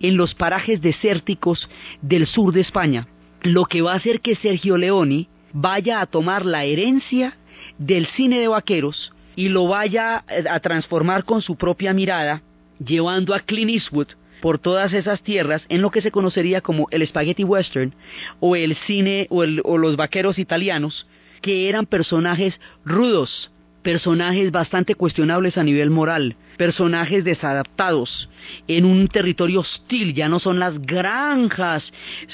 [0.00, 1.68] en los parajes desérticos
[2.02, 3.08] del sur de España.
[3.42, 7.38] Lo que va a hacer que Sergio Leoni vaya a tomar la herencia
[7.78, 12.42] del cine de vaqueros y lo vaya a transformar con su propia mirada,
[12.84, 14.08] llevando a Clint Eastwood
[14.40, 17.94] por todas esas tierras en lo que se conocería como el spaghetti western
[18.40, 21.06] o el cine o, o los vaqueros italianos,
[21.42, 23.50] que eran personajes rudos,
[23.82, 28.28] personajes bastante cuestionables a nivel moral, personajes desadaptados
[28.68, 31.82] en un territorio hostil, ya no son las granjas,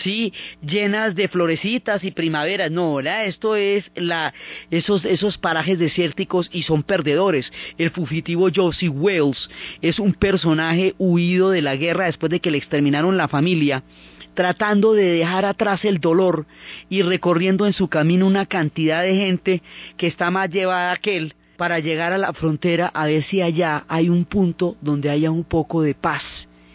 [0.03, 0.33] sí,
[0.63, 4.35] llenas de florecitas y primaveras, no, esto es la,
[4.71, 7.51] esos, esos parajes desérticos y son perdedores.
[7.79, 9.49] El fugitivo Josie Wells
[9.81, 13.85] es un personaje huido de la guerra después de que le exterminaron la familia
[14.37, 16.47] tratando de dejar atrás el dolor
[16.89, 19.63] y recorriendo en su camino una cantidad de gente
[19.97, 23.85] que está más llevada que él para llegar a la frontera a ver si allá
[23.89, 26.23] hay un punto donde haya un poco de paz.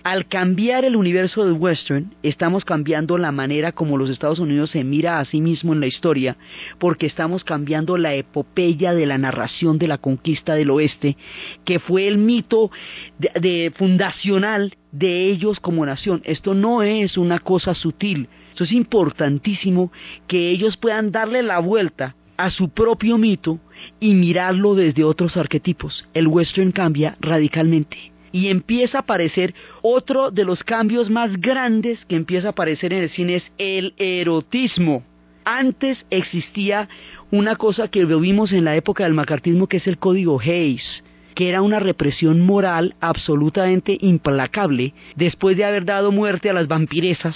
[0.03, 4.83] Al cambiar el universo del western, estamos cambiando la manera como los Estados Unidos se
[4.83, 6.37] mira a sí mismo en la historia,
[6.79, 11.17] porque estamos cambiando la epopeya de la narración de la conquista del oeste,
[11.65, 12.71] que fue el mito
[13.19, 16.23] de, fundacional de ellos como nación.
[16.25, 19.91] Esto no es una cosa sutil, esto es importantísimo
[20.25, 23.59] que ellos puedan darle la vuelta a su propio mito
[23.99, 26.07] y mirarlo desde otros arquetipos.
[26.15, 32.15] El western cambia radicalmente y empieza a aparecer otro de los cambios más grandes que
[32.15, 35.03] empieza a aparecer en el cine es el erotismo.
[35.43, 36.87] Antes existía
[37.31, 41.03] una cosa que vimos en la época del macartismo que es el código Hayes
[41.35, 47.35] que era una represión moral absolutamente implacable después de haber dado muerte a las vampiresas,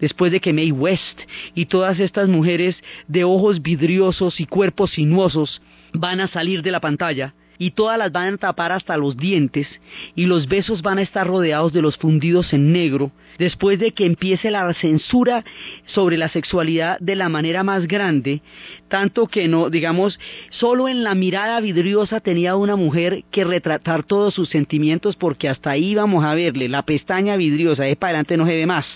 [0.00, 1.20] después de que Mae West
[1.54, 2.76] y todas estas mujeres
[3.08, 8.12] de ojos vidriosos y cuerpos sinuosos van a salir de la pantalla y todas las
[8.12, 9.66] van a tapar hasta los dientes
[10.14, 14.06] y los besos van a estar rodeados de los fundidos en negro después de que
[14.06, 15.44] empiece la censura
[15.86, 18.42] sobre la sexualidad de la manera más grande,
[18.88, 20.18] tanto que no, digamos,
[20.50, 25.70] solo en la mirada vidriosa tenía una mujer que retratar todos sus sentimientos porque hasta
[25.70, 28.86] ahí vamos a verle la pestaña vidriosa, de para adelante no se ve más.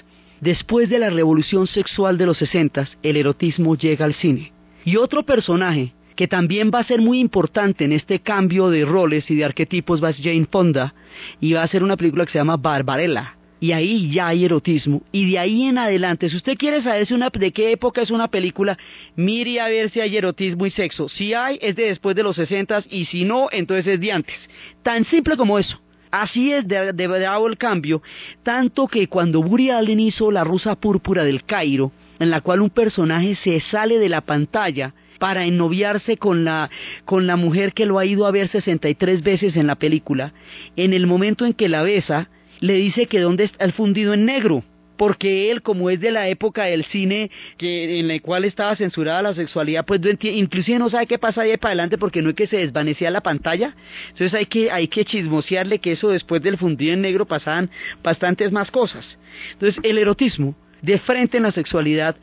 [0.40, 4.52] Después de la revolución sexual de los sesentas, el erotismo llega al cine.
[4.86, 9.24] Y otro personaje que también va a ser muy importante en este cambio de roles
[9.30, 10.92] y de arquetipos va a ser Jane Fonda
[11.40, 13.36] y va a ser una película que se llama Barbarella.
[13.58, 15.00] Y ahí ya hay erotismo.
[15.12, 18.76] Y de ahí en adelante, si usted quiere saber de qué época es una película,
[19.16, 21.08] mire a ver si hay erotismo y sexo.
[21.08, 24.36] Si hay, es de después de los 60 y si no, entonces es de antes.
[24.82, 25.80] Tan simple como eso.
[26.10, 28.02] Así es de, de, el cambio,
[28.42, 32.68] tanto que cuando Buri Allen hizo La Rusa Púrpura del Cairo, en la cual un
[32.68, 36.70] personaje se sale de la pantalla para ennoviarse con la,
[37.04, 40.32] con la mujer que lo ha ido a ver 63 veces en la película,
[40.74, 42.28] en el momento en que la besa,
[42.58, 44.64] le dice que dónde está el fundido en negro
[45.00, 49.22] porque él, como es de la época del cine que, en la cual estaba censurada
[49.22, 52.46] la sexualidad, pues inclusive no sabe qué pasa ahí para adelante porque no es que
[52.46, 53.74] se desvanecía la pantalla.
[54.10, 57.70] Entonces hay que, hay que chismosearle que eso después del fundido en negro pasaban
[58.02, 59.06] bastantes más cosas.
[59.54, 62.16] Entonces el erotismo, de frente en la sexualidad,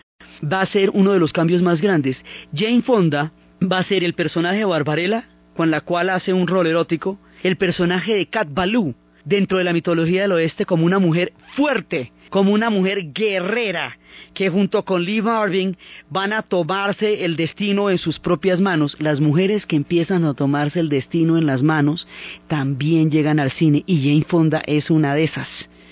[0.43, 2.17] va a ser uno de los cambios más grandes.
[2.53, 6.67] Jane Fonda va a ser el personaje de Barbarella, con la cual hace un rol
[6.67, 8.95] erótico, el personaje de Cat Ballou,
[9.25, 13.97] dentro de la mitología del oeste como una mujer fuerte, como una mujer guerrera,
[14.33, 15.77] que junto con Lee Marvin
[16.09, 18.95] van a tomarse el destino en sus propias manos.
[18.99, 22.07] Las mujeres que empiezan a tomarse el destino en las manos
[22.47, 25.47] también llegan al cine y Jane Fonda es una de esas.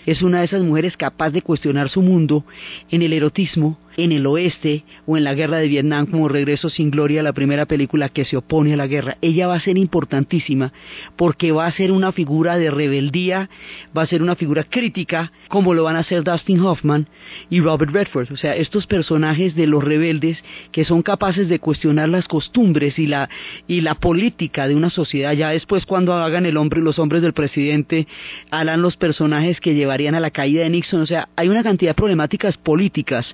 [0.06, 2.46] Es una de esas mujeres capaz de cuestionar su mundo
[2.92, 6.92] en el erotismo, en el oeste o en la guerra de Vietnam como Regreso sin
[6.92, 9.18] Gloria, la primera película que se opone a la guerra.
[9.22, 10.74] Ella va a ser importantísima
[11.16, 13.50] porque va a ser una figura de rebeldía,
[13.96, 17.08] va a ser una figura crítica como lo van a hacer Dustin Hoffman
[17.50, 18.32] y Robert Redford.
[18.32, 20.38] O sea, estos personajes de los rebeldes
[20.72, 23.30] que son capaces de cuestionar las costumbres y la,
[23.68, 25.34] y la política de una sociedad.
[25.34, 28.08] Ya después cuando hagan el hombre, los hombres del presidente,
[28.52, 31.02] harán los personajes que llevarían a la caída de Nixon.
[31.02, 33.26] O sea, hay una cantidad de problemáticas políticas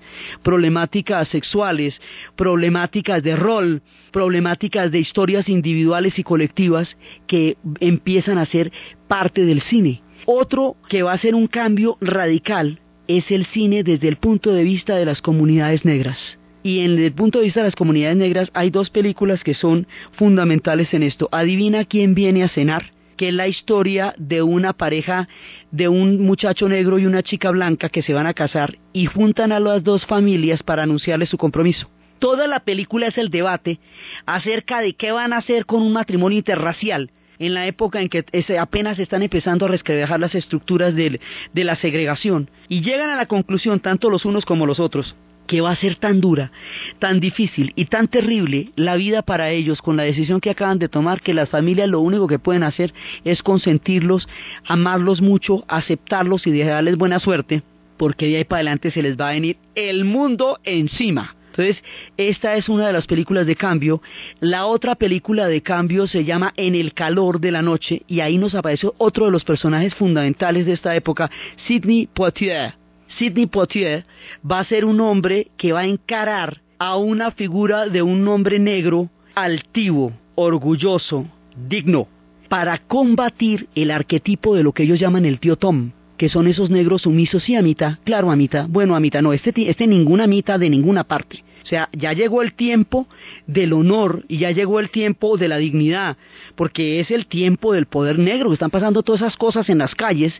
[0.51, 1.93] problemáticas sexuales,
[2.35, 6.89] problemáticas de rol, problemáticas de historias individuales y colectivas
[7.25, 8.69] que empiezan a ser
[9.07, 10.03] parte del cine.
[10.25, 14.65] Otro que va a ser un cambio radical es el cine desde el punto de
[14.65, 16.17] vista de las comunidades negras.
[16.63, 19.87] Y en el punto de vista de las comunidades negras hay dos películas que son
[20.17, 21.29] fundamentales en esto.
[21.31, 25.29] Adivina quién viene a cenar que es la historia de una pareja
[25.69, 29.51] de un muchacho negro y una chica blanca que se van a casar y juntan
[29.51, 31.87] a las dos familias para anunciarles su compromiso.
[32.17, 33.79] Toda la película es el debate
[34.25, 38.25] acerca de qué van a hacer con un matrimonio interracial en la época en que
[38.57, 41.19] apenas están empezando a resquebrajar las estructuras de
[41.53, 45.15] la segregación y llegan a la conclusión tanto los unos como los otros
[45.51, 46.49] que va a ser tan dura,
[46.97, 50.87] tan difícil y tan terrible la vida para ellos con la decisión que acaban de
[50.87, 52.93] tomar que las familias lo único que pueden hacer
[53.25, 54.29] es consentirlos,
[54.65, 57.63] amarlos mucho, aceptarlos y dejarles buena suerte,
[57.97, 61.35] porque de ahí para adelante se les va a venir el mundo encima.
[61.47, 61.83] Entonces,
[62.15, 64.01] esta es una de las películas de cambio.
[64.39, 68.37] La otra película de cambio se llama En el calor de la noche y ahí
[68.37, 71.29] nos aparece otro de los personajes fundamentales de esta época,
[71.67, 72.80] Sidney Poitier.
[73.17, 74.05] Sidney Poitier
[74.49, 78.59] va a ser un hombre que va a encarar a una figura de un hombre
[78.59, 82.07] negro altivo, orgulloso, digno,
[82.49, 86.69] para combatir el arquetipo de lo que ellos llaman el tío Tom, que son esos
[86.69, 91.03] negros sumisos y amita, claro amita, bueno amita, no, este, este ninguna amita de ninguna
[91.03, 91.43] parte.
[91.63, 93.07] O sea, ya llegó el tiempo
[93.47, 96.17] del honor y ya llegó el tiempo de la dignidad,
[96.53, 99.95] porque es el tiempo del poder negro, que están pasando todas esas cosas en las
[99.95, 100.31] calles.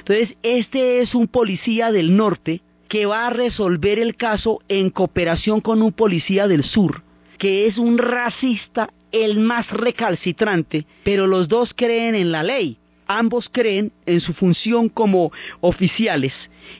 [0.00, 5.62] Entonces, este es un policía del norte que va a resolver el caso en cooperación
[5.62, 7.02] con un policía del sur,
[7.38, 12.76] que es un racista el más recalcitrante, pero los dos creen en la ley.
[13.18, 16.32] Ambos creen en su función como oficiales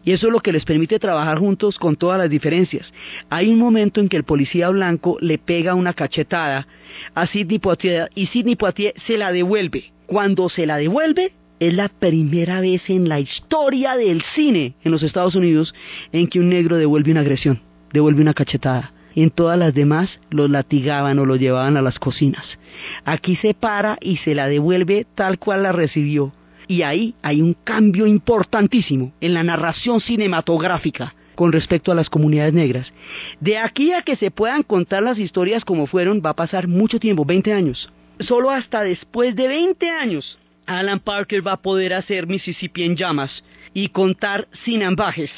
[0.05, 2.93] y eso es lo que les permite trabajar juntos con todas las diferencias.
[3.29, 6.67] Hay un momento en que el policía blanco le pega una cachetada
[7.15, 9.93] a Sidney Poitier y Sidney Poitier se la devuelve.
[10.07, 15.03] Cuando se la devuelve, es la primera vez en la historia del cine en los
[15.03, 15.75] Estados Unidos
[16.13, 17.61] en que un negro devuelve una agresión,
[17.93, 18.93] devuelve una cachetada.
[19.17, 22.45] En todas las demás los latigaban o los llevaban a las cocinas.
[23.05, 26.33] Aquí se para y se la devuelve tal cual la recibió.
[26.69, 32.53] Y ahí hay un cambio importantísimo en la narración cinematográfica con respecto a las comunidades
[32.53, 32.93] negras.
[33.41, 37.01] De aquí a que se puedan contar las historias como fueron va a pasar mucho
[37.01, 37.91] tiempo, 20 años.
[38.21, 43.43] Solo hasta después de 20 años Alan Parker va a poder hacer Mississippi en llamas
[43.75, 45.31] y contar sin ambajes,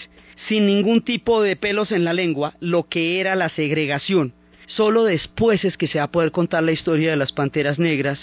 [0.49, 4.34] sin ningún tipo de pelos en la lengua, lo que era la segregación.
[4.66, 8.18] Solo después es que se va a poder contar la historia de las Panteras Negras.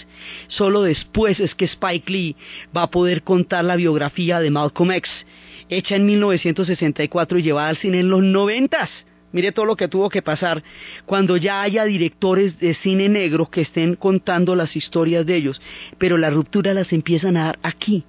[0.48, 2.36] Solo después es que Spike Lee
[2.76, 5.12] va a poder contar la biografía de Malcolm X,
[5.70, 8.90] hecha en 1964 y llevada al cine en los noventas.
[9.32, 10.64] Mire todo lo que tuvo que pasar
[11.06, 15.62] cuando ya haya directores de cine negro que estén contando las historias de ellos.
[16.00, 18.06] Pero la ruptura las empiezan a dar aquí.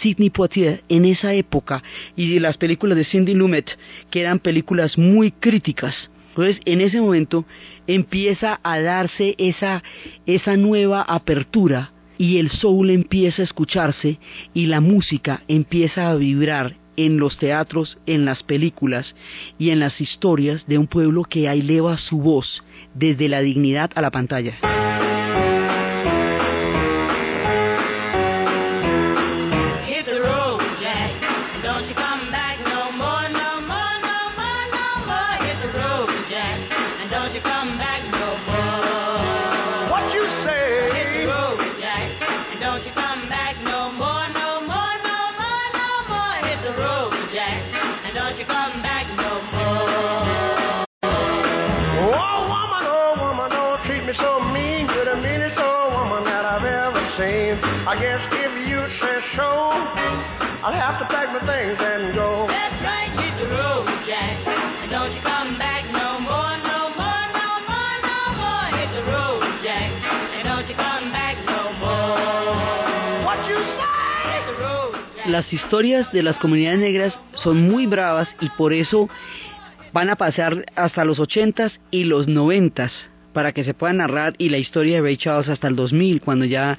[0.00, 1.82] Sidney Poitier en esa época
[2.16, 3.78] y las películas de Cindy Lumet,
[4.10, 6.10] que eran películas muy críticas.
[6.30, 7.44] Entonces, en ese momento
[7.86, 9.82] empieza a darse esa,
[10.26, 14.18] esa nueva apertura y el soul empieza a escucharse
[14.54, 19.14] y la música empieza a vibrar en los teatros, en las películas
[19.58, 22.62] y en las historias de un pueblo que eleva su voz
[22.94, 24.54] desde la dignidad a la pantalla.
[75.38, 77.14] Las historias de las comunidades negras
[77.44, 79.08] son muy bravas y por eso
[79.92, 82.90] van a pasar hasta los 80s y los 90s
[83.32, 86.44] para que se pueda narrar y la historia de Ray Charles hasta el 2000 cuando
[86.44, 86.76] ya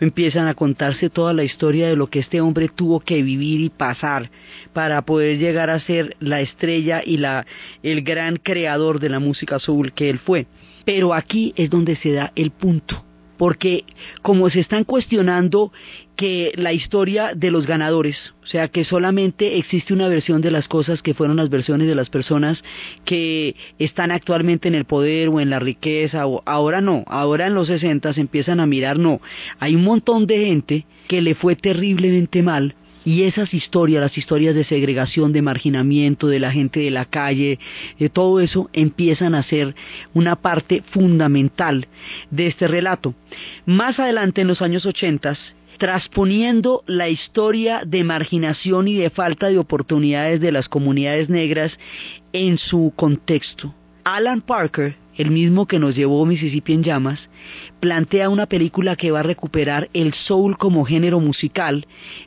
[0.00, 3.70] empiezan a contarse toda la historia de lo que este hombre tuvo que vivir y
[3.70, 4.28] pasar
[4.72, 7.46] para poder llegar a ser la estrella y la
[7.84, 10.48] el gran creador de la música soul que él fue.
[10.84, 13.04] Pero aquí es donde se da el punto
[13.40, 13.84] porque
[14.20, 15.72] como se están cuestionando
[16.14, 20.68] que la historia de los ganadores, o sea, que solamente existe una versión de las
[20.68, 22.62] cosas que fueron las versiones de las personas
[23.06, 27.54] que están actualmente en el poder o en la riqueza, o ahora no, ahora en
[27.54, 29.22] los 60 se empiezan a mirar, no,
[29.58, 32.74] hay un montón de gente que le fue terriblemente mal
[33.04, 37.58] y esas historias, las historias de segregación, de marginamiento, de la gente de la calle,
[37.98, 39.74] de todo eso empiezan a ser
[40.14, 41.86] una parte fundamental
[42.30, 43.14] de este relato.
[43.66, 45.38] Más adelante en los años 80,
[45.78, 51.72] trasponiendo la historia de marginación y de falta de oportunidades de las comunidades negras
[52.32, 53.74] en su contexto.
[54.04, 57.20] Alan Parker, el mismo que nos llevó Mississippi en llamas,
[57.80, 61.86] plantea una película que va a recuperar el soul como género musical,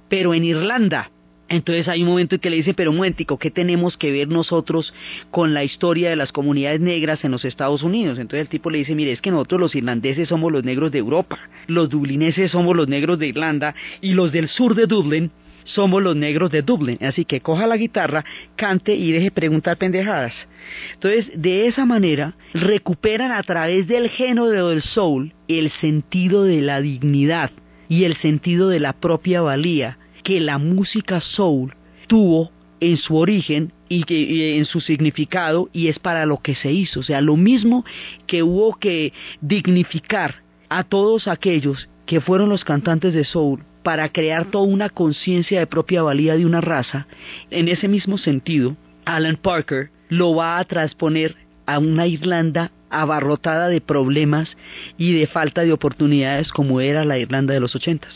[0.09, 1.09] pero en Irlanda.
[1.49, 4.93] Entonces hay un momento en que le dice, pero momentico, ¿qué tenemos que ver nosotros
[5.29, 8.17] con la historia de las comunidades negras en los Estados Unidos?
[8.17, 10.99] Entonces el tipo le dice, mire, es que nosotros los irlandeses somos los negros de
[10.99, 15.31] Europa, los dublineses somos los negros de Irlanda y los del sur de Dublín
[15.65, 16.97] somos los negros de Dublín.
[17.01, 18.23] Así que coja la guitarra,
[18.55, 20.33] cante y deje preguntar pendejadas.
[20.93, 26.81] Entonces, de esa manera, recuperan a través del género del soul el sentido de la
[26.81, 27.51] dignidad
[27.89, 31.75] y el sentido de la propia valía que la música soul
[32.07, 36.55] tuvo en su origen y, que, y en su significado y es para lo que
[36.55, 37.01] se hizo.
[37.01, 37.85] O sea, lo mismo
[38.25, 44.49] que hubo que dignificar a todos aquellos que fueron los cantantes de soul para crear
[44.49, 47.07] toda una conciencia de propia valía de una raza,
[47.51, 48.75] en ese mismo sentido,
[49.05, 54.49] Alan Parker lo va a transponer a una Irlanda abarrotada de problemas
[54.97, 58.13] y de falta de oportunidades como era la Irlanda de los ochentas.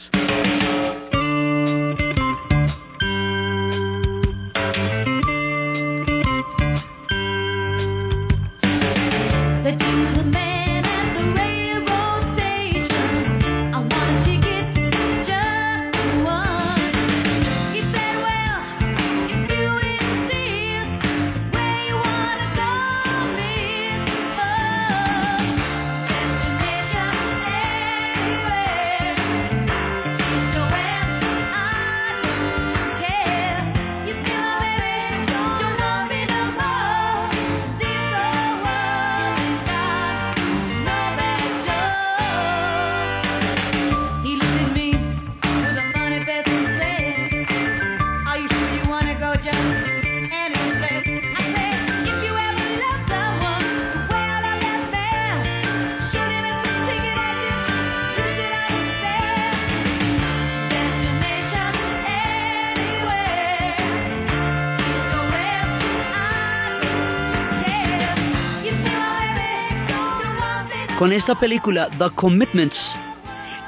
[71.28, 72.78] Esta película, The Commitments,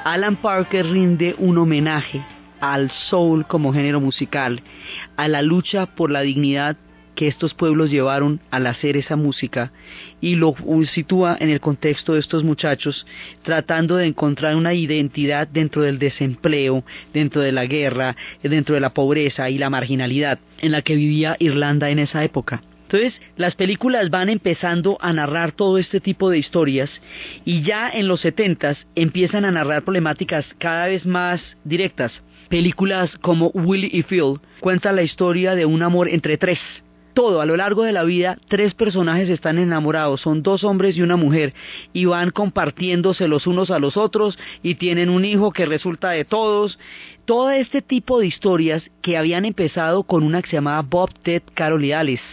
[0.04, 2.24] Alan Parker rinde un homenaje
[2.58, 4.62] al soul como género musical,
[5.18, 6.78] a la lucha por la dignidad
[7.14, 9.72] que estos pueblos llevaron al hacer esa música
[10.22, 10.54] y lo
[10.90, 13.04] sitúa en el contexto de estos muchachos
[13.42, 16.82] tratando de encontrar una identidad dentro del desempleo,
[17.12, 21.36] dentro de la guerra, dentro de la pobreza y la marginalidad en la que vivía
[21.38, 22.62] Irlanda en esa época.
[22.92, 26.90] Entonces, las películas van empezando a narrar todo este tipo de historias
[27.44, 32.10] y ya en los setentas empiezan a narrar problemáticas cada vez más directas.
[32.48, 36.58] Películas como Willie y Phil cuentan la historia de un amor entre tres.
[37.14, 41.02] Todo a lo largo de la vida, tres personajes están enamorados, son dos hombres y
[41.02, 41.54] una mujer,
[41.92, 46.24] y van compartiéndose los unos a los otros y tienen un hijo que resulta de
[46.24, 46.76] todos.
[47.24, 51.42] Todo este tipo de historias que habían empezado con una que se llamaba Bob, Ted,
[51.54, 52.24] Carol y Alice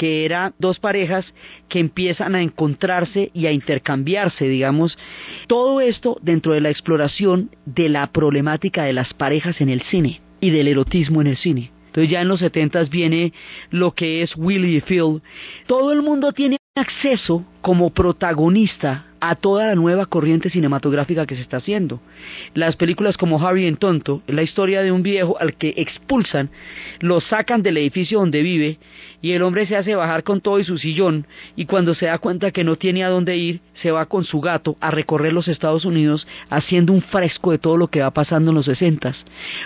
[0.00, 1.26] que eran dos parejas
[1.68, 4.96] que empiezan a encontrarse y a intercambiarse, digamos,
[5.46, 10.22] todo esto dentro de la exploración de la problemática de las parejas en el cine
[10.40, 11.70] y del erotismo en el cine.
[11.88, 13.34] Entonces ya en los setentas viene
[13.68, 15.20] lo que es Willie Phil.
[15.66, 21.42] Todo el mundo tiene acceso como protagonista a toda la nueva corriente cinematográfica que se
[21.42, 22.00] está haciendo.
[22.54, 26.48] Las películas como Harry en Tonto, la historia de un viejo al que expulsan,
[27.00, 28.78] lo sacan del edificio donde vive
[29.20, 32.18] y el hombre se hace bajar con todo y su sillón y cuando se da
[32.18, 35.48] cuenta que no tiene a dónde ir, se va con su gato a recorrer los
[35.48, 39.16] Estados Unidos haciendo un fresco de todo lo que va pasando en los sesentas.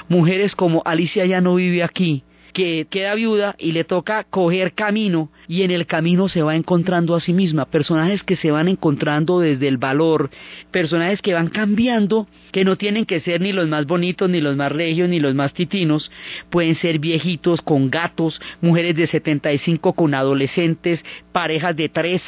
[0.09, 2.25] Mujeres como Alicia ya no vive aquí,
[2.55, 7.15] que queda viuda y le toca coger camino y en el camino se va encontrando
[7.15, 10.31] a sí misma, personajes que se van encontrando desde el valor,
[10.71, 14.57] personajes que van cambiando, que no tienen que ser ni los más bonitos, ni los
[14.57, 16.11] más regios, ni los más titinos,
[16.49, 21.01] pueden ser viejitos con gatos, mujeres de 75 con adolescentes,
[21.33, 22.23] parejas de tres,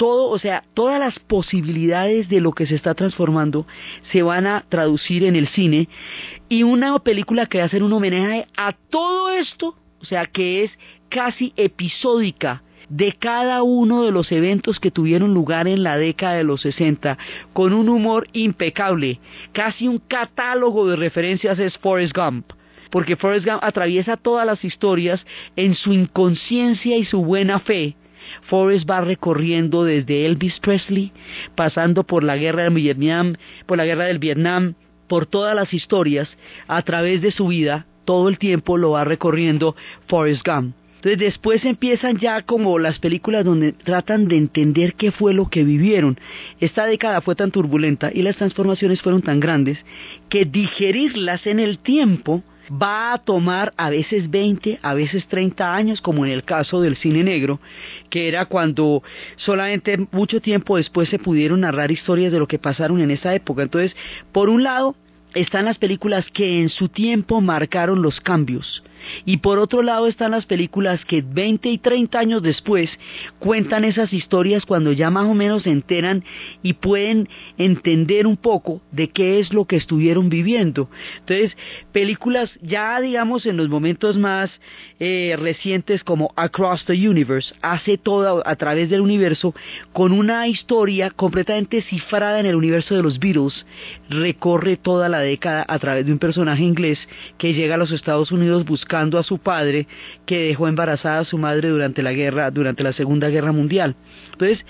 [0.00, 3.66] todo, o sea, todas las posibilidades de lo que se está transformando
[4.10, 5.90] se van a traducir en el cine.
[6.48, 10.64] Y una película que va a hacer un homenaje a todo esto, o sea, que
[10.64, 10.70] es
[11.10, 16.44] casi episódica de cada uno de los eventos que tuvieron lugar en la década de
[16.44, 17.18] los 60,
[17.52, 19.20] con un humor impecable,
[19.52, 22.52] casi un catálogo de referencias es Forrest Gump.
[22.90, 25.26] Porque Forrest Gump atraviesa todas las historias
[25.56, 27.96] en su inconsciencia y su buena fe,
[28.42, 31.12] Forrest va recorriendo desde Elvis Presley,
[31.54, 34.74] pasando por la guerra del Vietnam, por la guerra del Vietnam,
[35.08, 36.28] por todas las historias,
[36.68, 40.74] a través de su vida, todo el tiempo lo va recorriendo Forrest Gump.
[41.00, 45.64] Entonces después empiezan ya como las películas donde tratan de entender qué fue lo que
[45.64, 46.18] vivieron.
[46.60, 49.78] Esta década fue tan turbulenta y las transformaciones fueron tan grandes
[50.28, 56.00] que digerirlas en el tiempo va a tomar a veces 20, a veces 30 años,
[56.00, 57.60] como en el caso del cine negro,
[58.08, 59.02] que era cuando
[59.36, 63.62] solamente mucho tiempo después se pudieron narrar historias de lo que pasaron en esa época.
[63.62, 63.94] Entonces,
[64.32, 64.94] por un lado,
[65.34, 68.82] están las películas que en su tiempo marcaron los cambios.
[69.24, 72.90] Y por otro lado están las películas que 20 y 30 años después
[73.38, 76.24] cuentan esas historias cuando ya más o menos se enteran
[76.62, 77.28] y pueden
[77.58, 80.88] entender un poco de qué es lo que estuvieron viviendo.
[81.20, 81.56] Entonces,
[81.92, 84.50] películas ya digamos en los momentos más
[84.98, 89.54] eh, recientes como Across the Universe, hace todo a través del universo
[89.92, 93.64] con una historia completamente cifrada en el universo de los Beatles,
[94.08, 96.98] recorre toda la década a través de un personaje inglés
[97.38, 99.86] que llega a los Estados Unidos buscando a su padre
[100.26, 103.94] que dejó embarazada a su madre durante la guerra, durante la Segunda Guerra Mundial.
[104.32, 104.64] Entonces,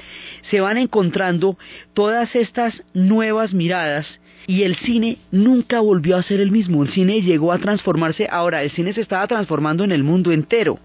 [0.51, 1.57] se van encontrando
[1.95, 4.07] todas estas nuevas miradas
[4.47, 6.83] y el cine nunca volvió a ser el mismo.
[6.83, 8.29] El cine llegó a transformarse.
[8.31, 10.79] Ahora, el cine se estaba transformando en el mundo entero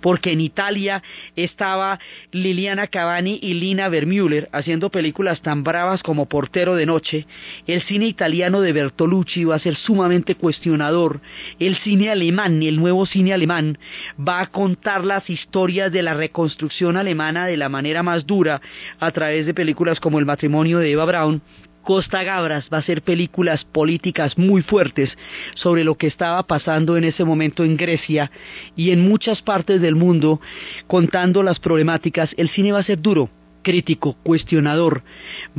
[0.00, 1.02] porque en Italia
[1.36, 1.98] estaba
[2.32, 7.26] Liliana Cavani y Lina Vermüller haciendo películas tan bravas como Portero de Noche.
[7.66, 11.20] El cine italiano de Bertolucci va a ser sumamente cuestionador.
[11.58, 13.78] El cine alemán, el nuevo cine alemán,
[14.18, 18.60] va a contar las historias de la reconstrucción alemana de la manera más dura
[19.00, 21.42] a través de películas como El matrimonio de Eva Braun
[21.82, 25.10] Costa Gabras va a hacer películas políticas muy fuertes
[25.54, 28.30] sobre lo que estaba pasando en ese momento en Grecia
[28.76, 30.40] y en muchas partes del mundo,
[30.86, 32.30] contando las problemáticas.
[32.36, 33.30] El cine va a ser duro,
[33.62, 35.02] crítico, cuestionador.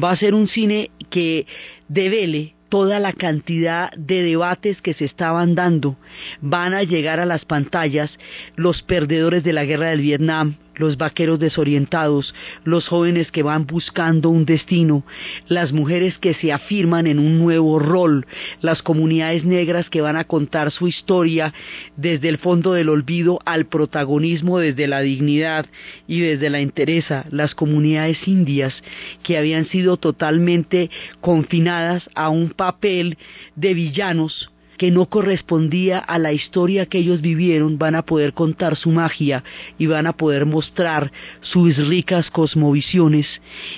[0.02, 1.46] Va a ser un cine que
[1.88, 5.98] devele toda la cantidad de debates que se estaban dando.
[6.42, 8.12] Van a llegar a las pantallas
[8.56, 14.30] los perdedores de la guerra del Vietnam, los vaqueros desorientados, los jóvenes que van buscando
[14.30, 15.04] un destino,
[15.48, 18.26] las mujeres que se afirman en un nuevo rol,
[18.62, 21.54] las comunidades negras que van a contar su historia
[21.96, 25.68] desde el fondo del olvido al protagonismo desde la dignidad
[26.08, 28.74] y desde la entereza, las comunidades indias
[29.24, 30.90] que habían sido totalmente
[31.22, 33.18] confinadas a un papel
[33.56, 34.50] de villanos
[34.80, 39.44] que no correspondía a la historia que ellos vivieron, van a poder contar su magia
[39.78, 41.12] y van a poder mostrar
[41.42, 43.28] sus ricas cosmovisiones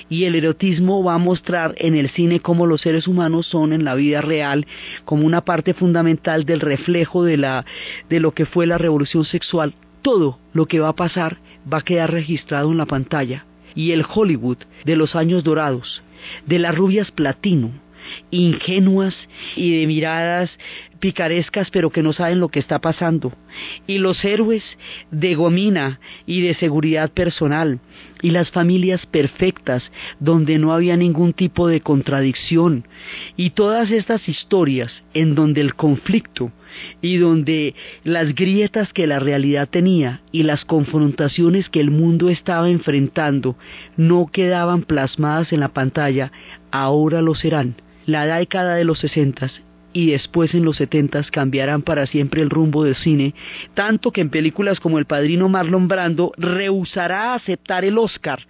[0.08, 3.84] y el erotismo va a mostrar en el cine cómo los seres humanos son en
[3.84, 4.64] la vida real
[5.04, 7.66] como una parte fundamental del reflejo de la
[8.08, 9.74] de lo que fue la revolución sexual.
[10.02, 11.38] Todo lo que va a pasar
[11.70, 13.44] va a quedar registrado en la pantalla
[13.74, 16.04] y el Hollywood de los años dorados,
[16.46, 17.72] de las rubias platino,
[18.30, 19.14] ingenuas
[19.56, 20.50] y de miradas
[21.02, 23.32] picarescas pero que no saben lo que está pasando.
[23.86, 24.62] Y los héroes
[25.10, 27.80] de gomina y de seguridad personal.
[28.22, 29.82] Y las familias perfectas
[30.20, 32.86] donde no había ningún tipo de contradicción.
[33.36, 36.52] Y todas estas historias en donde el conflicto
[37.00, 37.74] y donde
[38.04, 43.56] las grietas que la realidad tenía y las confrontaciones que el mundo estaba enfrentando
[43.96, 46.30] no quedaban plasmadas en la pantalla,
[46.70, 47.74] ahora lo serán.
[48.06, 49.52] La década de los sesentas
[49.92, 53.34] y después en los setentas cambiarán para siempre el rumbo del cine,
[53.74, 58.40] tanto que en películas como El Padrino Marlon Brando rehusará aceptar el Oscar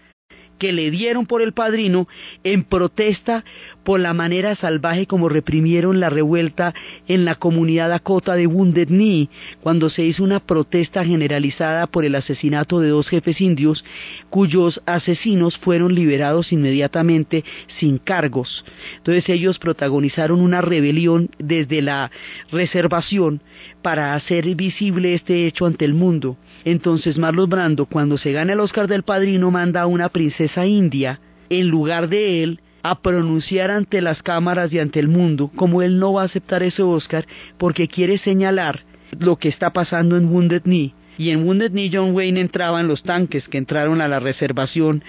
[0.63, 2.07] que le dieron por el padrino
[2.45, 3.45] en protesta
[3.83, 6.73] por la manera salvaje como reprimieron la revuelta
[7.09, 9.29] en la comunidad Dakota de Wounded Knee,
[9.61, 13.85] cuando se hizo una protesta generalizada por el asesinato de dos jefes indios,
[14.31, 17.43] cuyos asesinos fueron liberados inmediatamente
[17.81, 18.65] sin cargos.
[18.99, 22.13] Entonces ellos protagonizaron una rebelión desde la
[22.53, 23.41] reservación
[23.83, 26.37] para hacer visible este hecho ante el mundo.
[26.65, 31.21] Entonces Marlon Brando, cuando se gana el Oscar del Padrino, manda a una princesa india,
[31.51, 35.99] en lugar de él, a pronunciar ante las cámaras y ante el mundo, como él
[35.99, 37.27] no va a aceptar ese Oscar,
[37.59, 38.85] porque quiere señalar
[39.19, 40.95] lo que está pasando en Wounded Knee.
[41.19, 45.05] Y en Wounded Knee John Wayne entraba en los tanques que entraron a la reservación.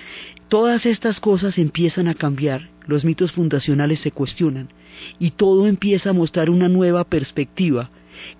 [0.49, 4.69] Todas estas cosas empiezan a cambiar, los mitos fundacionales se cuestionan,
[5.17, 7.89] y todo empieza a mostrar una nueva perspectiva,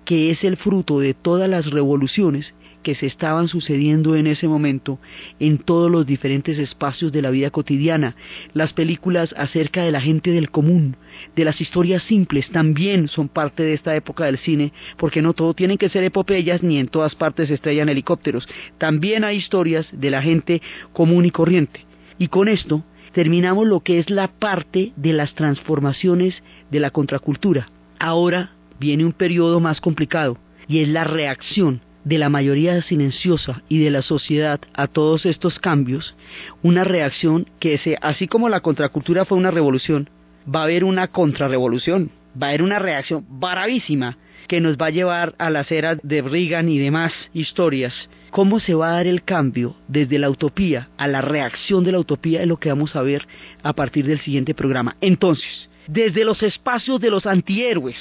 [0.04, 2.54] que es el fruto de todas las revoluciones
[2.84, 5.00] que se estaban sucediendo en ese momento
[5.40, 8.14] en todos los diferentes espacios de la vida cotidiana.
[8.52, 10.96] Las películas acerca de la gente del común,
[11.34, 15.54] de las historias simples, también son parte de esta época del cine, porque no todo
[15.54, 18.46] tienen que ser epopeyas ni en todas partes estrellan helicópteros.
[18.78, 20.62] También hay historias de la gente
[20.92, 21.80] común y corriente.
[22.18, 27.68] Y con esto terminamos lo que es la parte de las transformaciones de la contracultura.
[27.98, 30.36] Ahora viene un periodo más complicado
[30.68, 35.58] y es la reacción de la mayoría silenciosa y de la sociedad a todos estos
[35.58, 36.14] cambios,
[36.62, 40.10] una reacción que se, así como la contracultura fue una revolución,
[40.52, 44.90] va a haber una contrarrevolución, va a haber una reacción bravísima que nos va a
[44.90, 47.94] llevar a las eras de Reagan y demás historias.
[48.30, 52.00] ¿Cómo se va a dar el cambio desde la utopía a la reacción de la
[52.00, 52.42] utopía?
[52.42, 53.26] Es lo que vamos a ver
[53.62, 54.96] a partir del siguiente programa.
[55.00, 57.96] Entonces, desde los espacios de los antihéroes,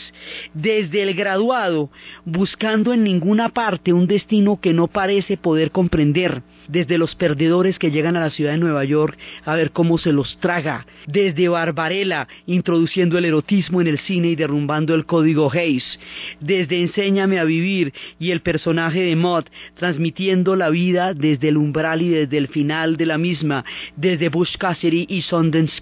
[0.53, 1.89] desde el graduado,
[2.25, 7.91] buscando en ninguna parte un destino que no parece poder comprender, desde los perdedores que
[7.91, 12.27] llegan a la ciudad de Nueva York a ver cómo se los traga, desde Barbarella
[12.45, 15.99] introduciendo el erotismo en el cine y derrumbando el código Hayes,
[16.39, 22.01] desde Enséñame a vivir y el personaje de Mott transmitiendo la vida desde el umbral
[22.01, 23.63] y desde el final de la misma,
[23.95, 25.73] desde Bush Cassidy y Sundance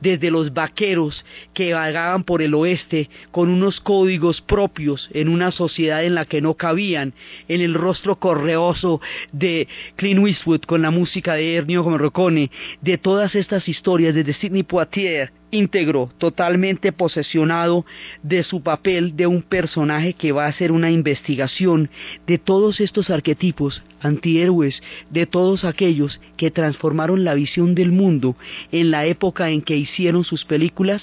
[0.00, 6.04] desde los vaqueros que vagaban por el oeste con unos códigos propios en una sociedad
[6.04, 7.12] en la que no cabían,
[7.48, 9.00] en el rostro correoso
[9.32, 9.68] de
[9.98, 15.32] Clint Eastwood con la música de Ernio Morricone, de todas estas historias desde Sidney Poitier,
[15.50, 17.84] íntegro, totalmente posesionado
[18.22, 21.90] de su papel de un personaje que va a hacer una investigación
[22.28, 24.80] de todos estos arquetipos antihéroes,
[25.10, 28.36] de todos aquellos que transformaron la visión del mundo
[28.70, 31.02] en la época en que hicieron sus películas,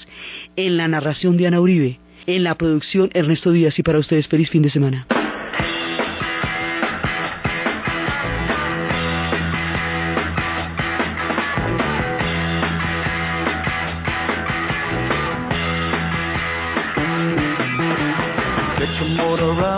[0.56, 4.48] en la narración de Ana Uribe, en la producción Ernesto Díaz y para ustedes feliz
[4.48, 5.06] fin de semana.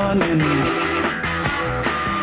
[0.09, 0.58] morning